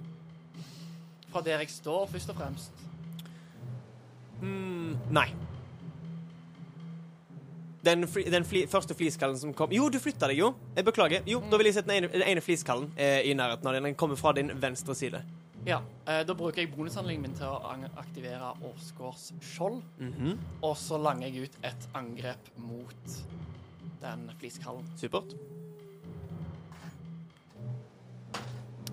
[1.32, 2.84] Fra der jeg står, først og fremst.
[4.42, 5.28] Mm, nei.
[7.84, 10.54] Den, fli, den fli, første fliskallen som kom Jo, du flytta deg jo.
[10.76, 11.26] Jeg beklager.
[11.28, 13.74] Jo, da vil jeg si at den ene, den ene fliskallen er i nærheten av
[13.76, 13.90] den.
[13.90, 15.20] Den kommer fra din venstre side.
[15.64, 19.82] Ja, eh, Da bruker jeg bonushandlingen min til å aktivere Åsgårds skjold.
[19.98, 20.38] -hmm.
[20.62, 23.24] Og så langer jeg ut et angrep mot
[24.02, 24.84] den fliskallen.
[24.96, 25.34] Supert.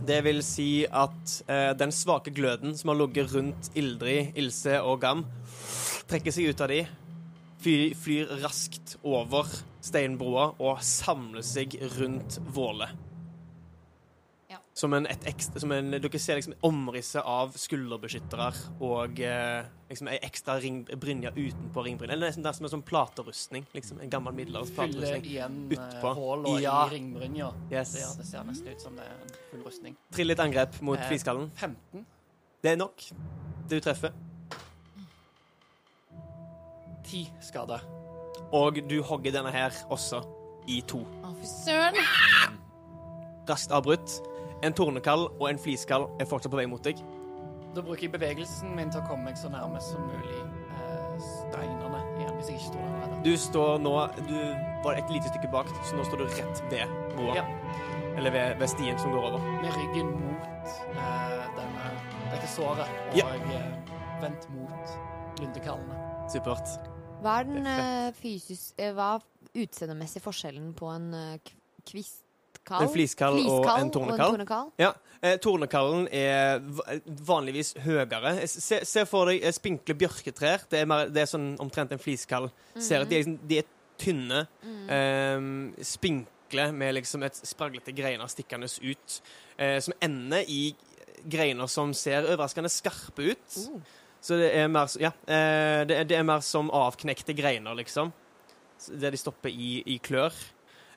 [0.07, 5.01] Det vil si at eh, den svake gløden som har ligget rundt Ildrid, Ilse og
[5.01, 5.25] Gam,
[6.07, 6.87] trekker seg ut av de,
[7.61, 9.45] flyr, flyr raskt over
[9.81, 12.89] steinbroa og samler seg rundt Våle.
[14.73, 18.45] Som en, et ekstra, som en, dere ser liksom omrisset av skulderbeskyttere
[18.87, 22.15] og eh, liksom ei ekstra ring, brynje utenpå ringbrynja.
[22.15, 23.65] Eller nesten det som en sånn platerustning.
[23.75, 25.27] Liksom, en gammel middelalders Fyller platerustning.
[25.27, 26.13] igjen Utpå.
[26.15, 26.85] og Ja.
[26.87, 27.51] i ringbrynja.
[27.69, 27.91] Yes.
[27.97, 29.97] Det, det ser nesten ut som det er en full rustning.
[30.15, 31.51] Trill litt angrep mot Eh, fiskallen.
[31.59, 32.05] 15.
[32.63, 33.03] Det er nok.
[33.67, 34.15] Du treffer.
[37.03, 37.83] 10 skader.
[38.55, 40.23] Og du hogger denne her også
[40.71, 41.03] i to.
[41.27, 41.97] Å, fy søren.
[43.49, 44.21] Raskt avbrutt.
[44.63, 46.99] En tornekall og en fliskall er fortsatt på vei mot deg.
[47.75, 52.01] Da bruker jeg bevegelsen min til å komme meg så nærme som mulig eh, steinene
[52.19, 53.15] igjen, hvis jeg ikke står der.
[53.25, 53.93] Du står nå
[54.27, 54.35] Du
[54.83, 57.37] var et lite stykke bak, så nå står du rett ved broa.
[57.39, 57.45] Ja.
[58.17, 59.45] Eller ved, ved stien som går over.
[59.63, 61.89] Med ryggen mot eh, denne,
[62.33, 62.91] dette såret.
[63.13, 63.29] Og Ja.
[63.39, 63.69] eh,
[64.17, 64.95] oppvendt mot
[65.39, 66.01] lundekallene.
[66.29, 66.75] Supert.
[67.21, 68.73] Hva er den eh, fysis...
[68.77, 71.51] eh, hva er utseendemessig forskjellen på en uh,
[72.69, 74.35] En fliskall og en tornekall.
[74.35, 74.67] tornekall?
[74.79, 74.91] Ja,
[75.21, 76.61] eh, Tornekallen er
[77.27, 78.35] vanligvis høyere.
[78.47, 80.67] Se, se for deg eh, spinkle bjørketrær.
[80.69, 82.51] Det er, mer, det er sånn omtrent en fliskall.
[82.75, 84.45] Mm de, er liksom, de er tynne,
[84.93, 85.49] eh,
[85.85, 89.19] spinkle med liksom et spraglete greiner stikkende ut.
[89.57, 90.75] Eh, som ender i
[91.29, 93.59] greiner som ser overraskende skarpe ut.
[94.21, 98.13] Så det er mer, ja, eh, det, det er mer som avknekte greiner, liksom.
[98.89, 100.33] Der de stopper i, i klør.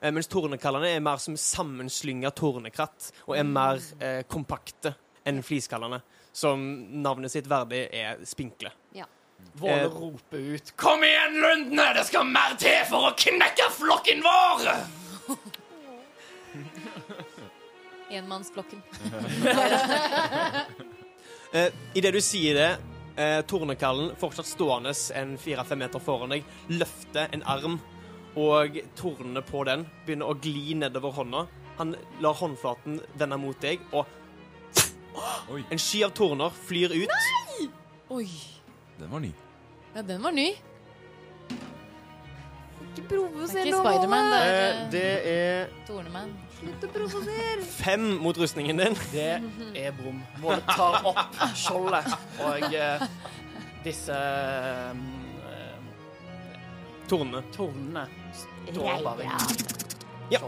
[0.05, 4.93] Eh, mens tornekallene er mer som sammenslynga tornekratt, og er mer eh, kompakte
[5.25, 6.03] enn fliskallene.
[6.35, 6.61] Som
[7.01, 8.75] navnet sitt verdig er spinkle.
[9.55, 11.95] Våle Eh, roper ut 'Kom igjen, lundene!
[11.95, 14.69] Det skal mer til for å knekke flokken vår!'
[18.19, 18.83] Enmannsflokken.
[21.55, 22.79] Eh, Idet du sier det,
[23.17, 27.77] eh, tornekallen fortsatt stående en fire-fem meter foran deg, løfter en arm,
[28.37, 31.47] og tornene på den begynner å gli nedover hånda.
[31.79, 34.07] Han lar håndflaten vende mot deg, og
[35.53, 37.11] Oi, en sky av torner flyr ut.
[38.11, 38.27] Oi.
[38.99, 39.31] den var ny.
[39.95, 40.49] Ja, den var ny.
[42.95, 46.35] Ikke Det er ikke Spiderman, det Eh, er det er Tornemann.
[46.59, 47.63] Slutt å provosere!
[47.67, 48.95] fem mot rustningen din.
[49.13, 49.43] Det
[49.75, 50.23] er brom.
[50.43, 53.07] Målet tar opp skjoldet, og eh,
[53.85, 54.95] disse eh,
[57.09, 58.07] Tornene.
[60.33, 60.41] Ja.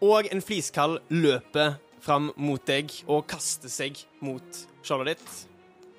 [0.00, 5.38] Og en fliskall løper fram mot deg og kaster seg mot skjoldet ditt.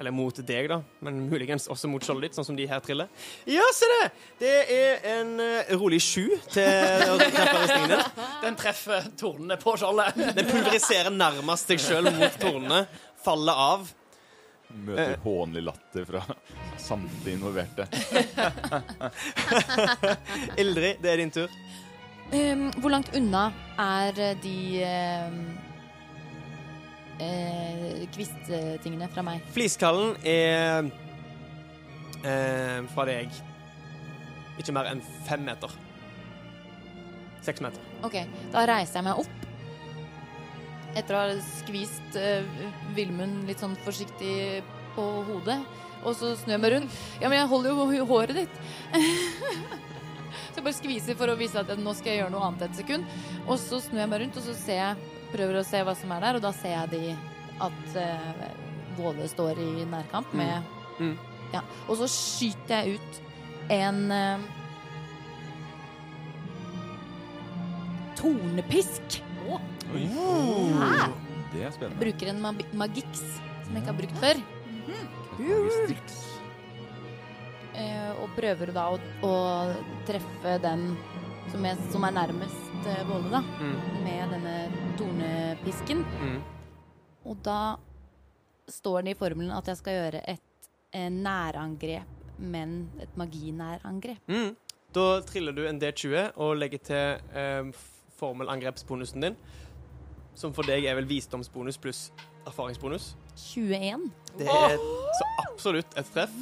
[0.02, 3.12] Eller mot deg, da, men muligens også mot skjoldet ditt, sånn som de her triller.
[3.46, 4.08] Ja, se det!
[4.40, 8.26] Det er en uh, rolig sju til å treffe rustningen din.
[8.42, 10.18] Den treffer tornene på skjoldet.
[10.40, 12.88] Den pulveriserer nærmest deg sjøl mot tornene,
[13.22, 13.92] faller av.
[14.86, 16.22] Møter hånlig latter fra
[16.88, 17.88] samtlige involverte.
[20.62, 21.60] Ildrid, det er din tur.
[22.32, 23.50] Um, hvor langt unna
[23.82, 24.58] er eh, de
[24.88, 25.40] um,
[27.20, 29.44] uh, kvisttingene fra meg?
[29.52, 30.88] Fliskallen er
[32.24, 33.42] uh, fra deg
[34.62, 35.76] ikke mer enn fem meter.
[37.42, 37.82] Seks meter.
[38.06, 38.22] Ok,
[38.54, 39.41] da reiser jeg meg opp.
[40.98, 42.66] Etter å ha skvist uh,
[42.98, 44.62] Vilmund litt sånn forsiktig
[44.96, 45.60] på hodet.
[46.02, 47.00] Og så snur jeg meg rundt.
[47.22, 48.60] Ja, men jeg holder jo håret ditt.
[50.52, 52.82] så jeg bare skviser for å vise at nå skal jeg gjøre noe annet et
[52.82, 53.18] sekund.
[53.46, 56.12] Og så snur jeg meg rundt, og så ser jeg, prøver å se hva som
[56.18, 57.16] er der, og da ser jeg de
[57.62, 58.46] at uh,
[58.98, 61.16] Våle står i nærkamp med Mm.
[61.54, 61.64] Ja.
[61.90, 63.22] Og så skyter jeg ut
[63.74, 64.44] en eh,
[68.20, 69.22] tornepisk.
[69.50, 70.06] Oi.
[70.08, 71.08] Hæ?
[71.52, 72.00] Det er spennende.
[72.00, 73.22] Bruker en mag magix
[73.66, 74.42] som jeg ikke har brukt før.
[75.42, 76.20] Magistrix.
[77.74, 79.34] Eh, og prøver da å, å
[80.08, 80.90] treffe den
[81.52, 83.42] som er, som er nærmest eh, Våle, da.
[83.62, 83.78] Mm.
[84.06, 84.56] Med denne
[85.00, 86.04] tornepisken.
[86.22, 86.42] Mm.
[87.32, 87.60] Og da
[88.72, 94.22] står det i formelen at jeg skal gjøre et eh, nærangrep, men et maginærangrep.
[94.32, 94.54] Mm.
[94.92, 99.38] Da triller du en D20 og legger til eh, f- formelangrepsbonusen din.
[100.38, 102.06] Som for deg er vel visdomsbonus pluss
[102.48, 103.16] erfaringsbonus.
[103.36, 104.08] 21.
[104.40, 104.78] Det er
[105.18, 106.38] så absolutt et treff.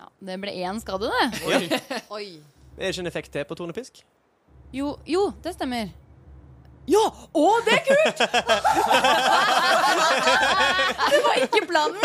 [0.00, 1.42] Ja, det ble én skade, det.
[2.14, 2.28] Oi.
[2.76, 4.04] Det er ikke en effekt til på tornepisk.
[4.72, 5.90] Jo, jo, det stemmer.
[6.90, 7.04] Ja!
[7.32, 8.18] Å, det er kult!
[11.12, 12.00] det var ikke planen.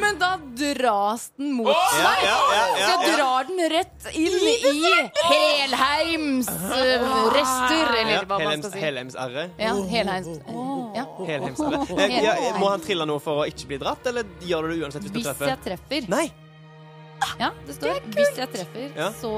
[0.00, 2.18] Men da dras den mot oh, meg.
[2.24, 4.42] ja, ja, Så ja, jeg drar den rett inn i
[5.20, 7.02] Helheims eh,
[7.36, 8.80] rester, eller hva man skal si.
[8.86, 9.48] Helheimsarret.
[9.60, 10.28] Ja, Helheims.
[10.96, 11.04] Ja.
[11.18, 11.90] Helheimsarret.
[11.98, 14.80] Eh, ja, må han trille noe for å ikke bli dratt, eller gjør du det
[14.86, 15.46] uansett hvis du treffer?
[15.46, 16.00] Hvis jeg treffer.
[16.12, 16.26] Nei!
[17.38, 19.12] Ja, det står hvis jeg treffer, Ja.
[19.14, 19.30] så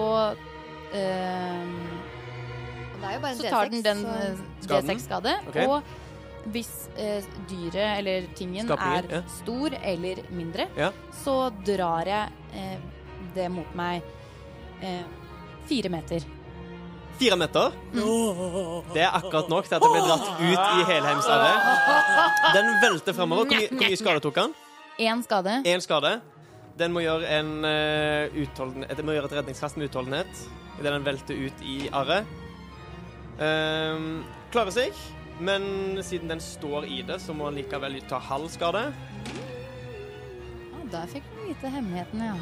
[0.97, 1.75] ehm,
[3.03, 4.09] så tar den den så-
[4.75, 5.35] eh, D6-skade.
[5.49, 5.67] Okay.
[5.67, 5.83] Og
[6.53, 9.23] hvis eh, dyret eller tingen Skapningen, er ja.
[9.43, 10.91] stor eller mindre, Ja.
[11.25, 12.79] så drar jeg eh,
[13.35, 14.03] det mot meg
[14.83, 15.03] eh,
[15.67, 16.21] fire meter.
[17.19, 17.71] Fire meter.
[18.93, 22.55] Det er akkurat nok til at det blir dratt ut i Helheimsarret.
[22.55, 23.45] Den velter fremover.
[23.45, 24.55] Hvor mye, hvor mye skade tok han?
[24.99, 25.61] Én skade.
[25.65, 26.21] En skade.
[26.79, 30.43] Den må gjøre en uh, må gjøre et redningskast med utholdenhet
[30.81, 32.27] idet den velter ut i arret.
[33.43, 34.23] Ehm,
[34.55, 34.99] klarer seg,
[35.43, 35.65] men
[36.07, 38.87] siden den står i det, så må han likevel ta halv skade.
[40.71, 42.37] Ja, der fikk du vite hemmeligheten, ja.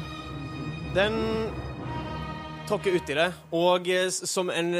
[0.93, 1.17] Den
[2.69, 4.75] tråkker uti det, og eh, som en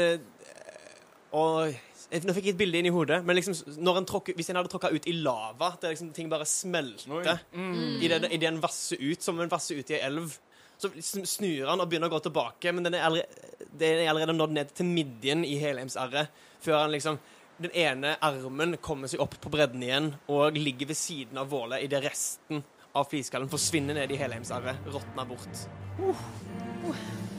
[1.34, 4.36] Og eh, Nå fikk jeg et bilde inn i hodet, men liksom, når en tråkker,
[4.38, 8.04] hvis en hadde tråkka ut i lava, der liksom ting bare smelter mm.
[8.06, 10.36] idet i en vasser ut, som en vasser ut i ei elv,
[10.84, 14.36] så snur han og begynner å gå tilbake, men den er allerede, den er allerede
[14.36, 16.30] nådd ned til midjen i helheimsarret,
[16.64, 17.18] før han liksom
[17.62, 21.84] den ene armen kommer seg opp på bredden igjen og ligger ved siden av vålet
[21.86, 22.64] idet resten
[22.94, 25.62] av fliskallen forsvinner ned i helheimsarret, råtner bort.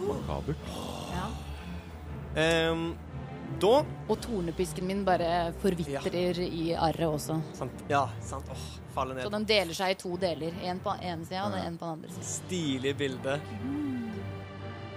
[0.06, 0.72] Makabert.
[1.16, 1.28] Ja.
[2.72, 2.90] Um,
[3.62, 3.76] da
[4.12, 7.38] Og tornepisken min bare forvitrer i arret også.
[7.56, 8.50] sant, Ja, sant.
[8.52, 8.66] Åh,
[8.96, 9.32] faller Så ned.
[9.36, 10.54] den deler seg i to deler.
[10.64, 12.26] En på ene sida og en på den andre sida.
[12.32, 13.40] Stilig bilde.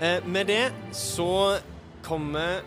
[0.00, 1.58] Eh, med det så
[2.06, 2.60] kommer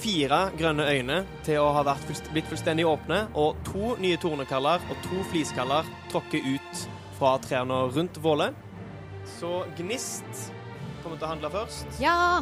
[0.00, 4.80] Fire grønne øyne til å ha vært fullst- blitt fullstendig åpne, og to nye tornekaller
[4.90, 6.86] og to fliskaller tråkker ut
[7.18, 8.54] fra trærne rundt Våle.
[9.38, 10.52] Så Gnist
[11.02, 12.00] kommer til å handle først.
[12.00, 12.40] Ja!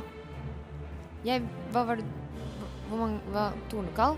[1.24, 1.42] Jeg
[1.72, 2.04] Hva var det
[2.88, 4.14] Hvor mange Hva Tornekall?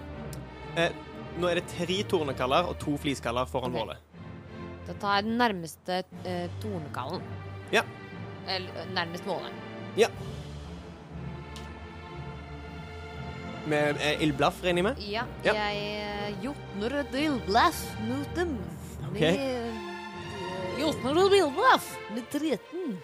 [0.78, 0.92] Eh,
[1.40, 3.80] nå er det tre tornekaller og to fliskaller foran okay.
[3.80, 4.06] målet.
[4.86, 7.24] Da tar jeg den nærmeste eh, tornekallen.
[7.74, 7.82] Ja.
[8.48, 9.66] Eller eh, nærmest målet.
[13.70, 15.04] Med eh, ildblaff, regner jeg med?
[15.10, 15.26] Ja.
[15.44, 15.54] Ja.
[15.54, 18.56] Jeg eh, jotner et ildblaff mot dem.
[19.10, 19.18] Ok.
[19.18, 19.86] Med, eh,
[20.80, 22.98] Jotner et ildblaff med 13.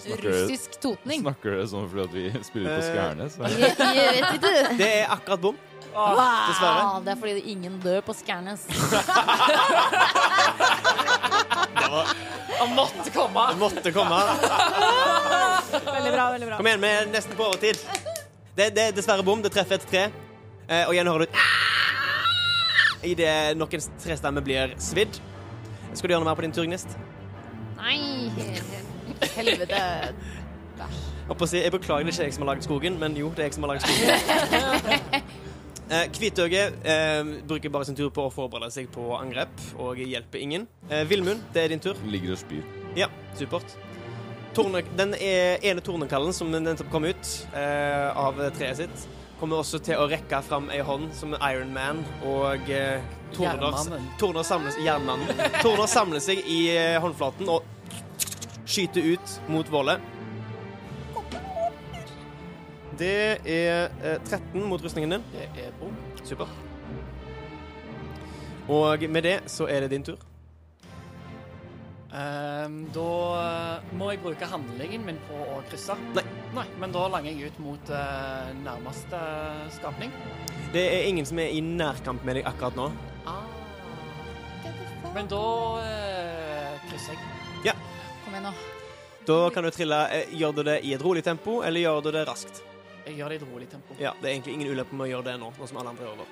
[0.00, 1.20] Snakker Russisk totning.
[1.24, 3.36] snakker dere sånn fordi vi spiller på Skjærnes?
[3.40, 4.54] Jeg, jeg vet ikke.
[4.80, 5.58] Det er akkurat bom.
[5.90, 6.82] Dessverre.
[6.84, 8.62] Ah, det er fordi ingen dør på Skjærnes.
[12.60, 13.46] Han måtte komme!
[13.50, 14.20] Det måtte komme.
[15.70, 16.30] Veldig bra.
[16.30, 16.56] veldig bra.
[16.56, 17.80] Kom igjen, vi er nesten på overtid.
[18.56, 19.42] Det, det er dessverre bom.
[19.42, 20.04] Det treffer et tre.
[20.68, 21.40] Eh, og igjen hører du
[23.10, 25.16] Idet noen trestemme blir svidd.
[25.96, 26.92] Skal du gjøre noe mer på din tur, Gnist?
[27.80, 27.96] Nei,
[29.36, 29.82] Helvete.
[31.30, 33.44] Å si, Jeg beklager, det er ikke jeg som har laget skogen, men jo, det
[33.44, 35.22] er jeg som har laget skogen.
[35.90, 40.68] Eh, eh, bruker bare sin tur på å forberede seg på angrep og hjelper ingen.
[40.86, 41.98] Eh, Villmund, det er din tur.
[42.06, 42.62] Ligger og spyr.
[42.94, 43.74] Ja, supert.
[44.54, 49.08] Torne, den e- ene tornekallen som nettopp kom ut eh, av treet sitt,
[49.40, 53.02] kommer også til å rekke fram ei hånd som Iron Man og eh,
[53.34, 55.30] torner, samles, jernmannen.
[55.58, 57.66] torner samler seg i eh, håndflaten og
[58.70, 59.98] skyter ut mot Våle.
[63.00, 65.28] Det er eh, 13 mot rustningen din.
[65.32, 65.94] Det er bom.
[66.24, 66.52] Supert.
[68.70, 70.20] Og med det så er det din tur.
[72.10, 75.94] Um, da eh, må jeg bruke handlingen min på å krysse.
[76.16, 76.26] Nei.
[76.50, 79.20] Nei, Men da langer jeg ut mot uh, nærmeste
[79.76, 80.10] skapning.
[80.74, 82.88] Det er ingen som er i nærkamp med deg akkurat nå.
[83.30, 83.46] Ah.
[85.14, 85.44] Men da
[85.78, 87.39] uh, krysser jeg.
[88.40, 88.58] Kom nå.
[89.26, 92.10] Da kan du trille eh, Gjør du det i et rolig tempo, eller gjør du
[92.14, 92.62] det raskt?
[93.04, 93.96] Jeg gjør det i et rolig tempo.
[94.00, 96.06] Ja, Det er egentlig ingen ulempe med å gjøre det nå, nå som alle andre
[96.06, 96.28] gjør det.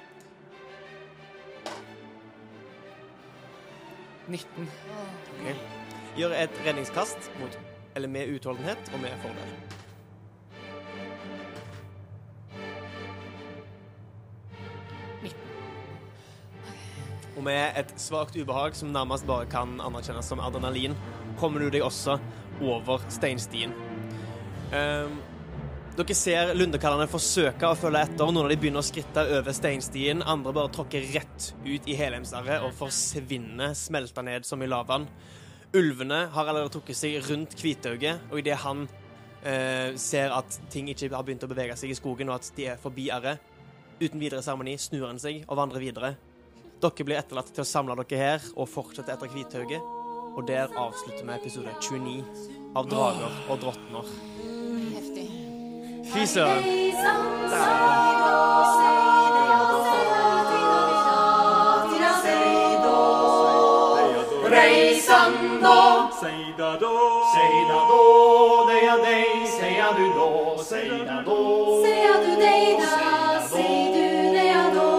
[4.28, 4.68] 19.
[6.16, 7.61] Gjør et redningskast mot,
[7.96, 9.52] eller med utholdenhet og med fordel.
[17.38, 20.97] Og med et svakt ubehag som nærmest bare kan anerkjennes som adrenalin,
[21.39, 22.19] kommer du deg også
[22.65, 23.74] over steinstien.
[24.73, 25.19] Um,
[25.98, 28.28] dere ser lundekallene forsøke å følge etter.
[28.31, 30.23] Noen av de begynner å skritte over steinstien.
[30.23, 35.09] Andre bare tråkker rett ut i helheimsarret og forsvinner, smelter ned som i lavaen.
[35.74, 38.86] Ulvene har allerede trukket seg rundt Kvitauget, og idet han
[39.43, 42.70] eh, ser at ting ikke har begynt å bevege seg i skogen, og at de
[42.70, 43.43] er forbi arret,
[43.98, 46.15] uten videre seremoni snur han seg og vandrer videre.
[46.78, 49.97] Dere blir etterlatt til å samle dere her og fortsette etter Kvithauget.
[50.39, 52.24] Og der avslutter vi episode 29
[52.77, 54.10] av Drager og drottner.
[54.94, 55.24] Heftig.
[56.12, 56.62] Fy søren.
[64.52, 65.81] Reisando,
[66.20, 66.94] seida då,
[67.35, 68.05] seida då,
[68.69, 71.40] deia dei, seia du då, seida då.
[71.82, 74.06] Seia du dei da, sei du
[74.39, 74.90] deia då.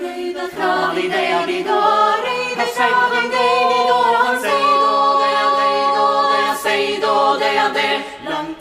[0.00, 1.82] Røyda fra di deia di då,
[2.24, 3.15] røyda fra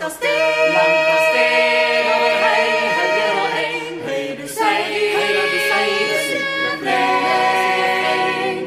[0.05, 2.65] Langt av sted, langt av sted, over hei,
[2.97, 4.83] høyre og eng, høyre du sei,
[5.15, 8.59] høyre du sei, det sikre fleng.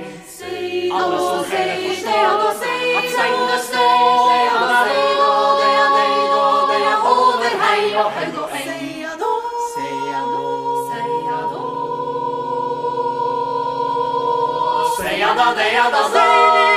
[0.99, 3.87] Alle som hører forstår at segne stå,
[4.57, 6.43] han er deg da, det er deg da,
[6.73, 8.67] det er over hei og høyde og eng.
[8.67, 9.33] Seia då,
[9.77, 10.43] seia då,
[10.91, 11.63] seia då.
[14.99, 16.68] Seia da, deia da, da.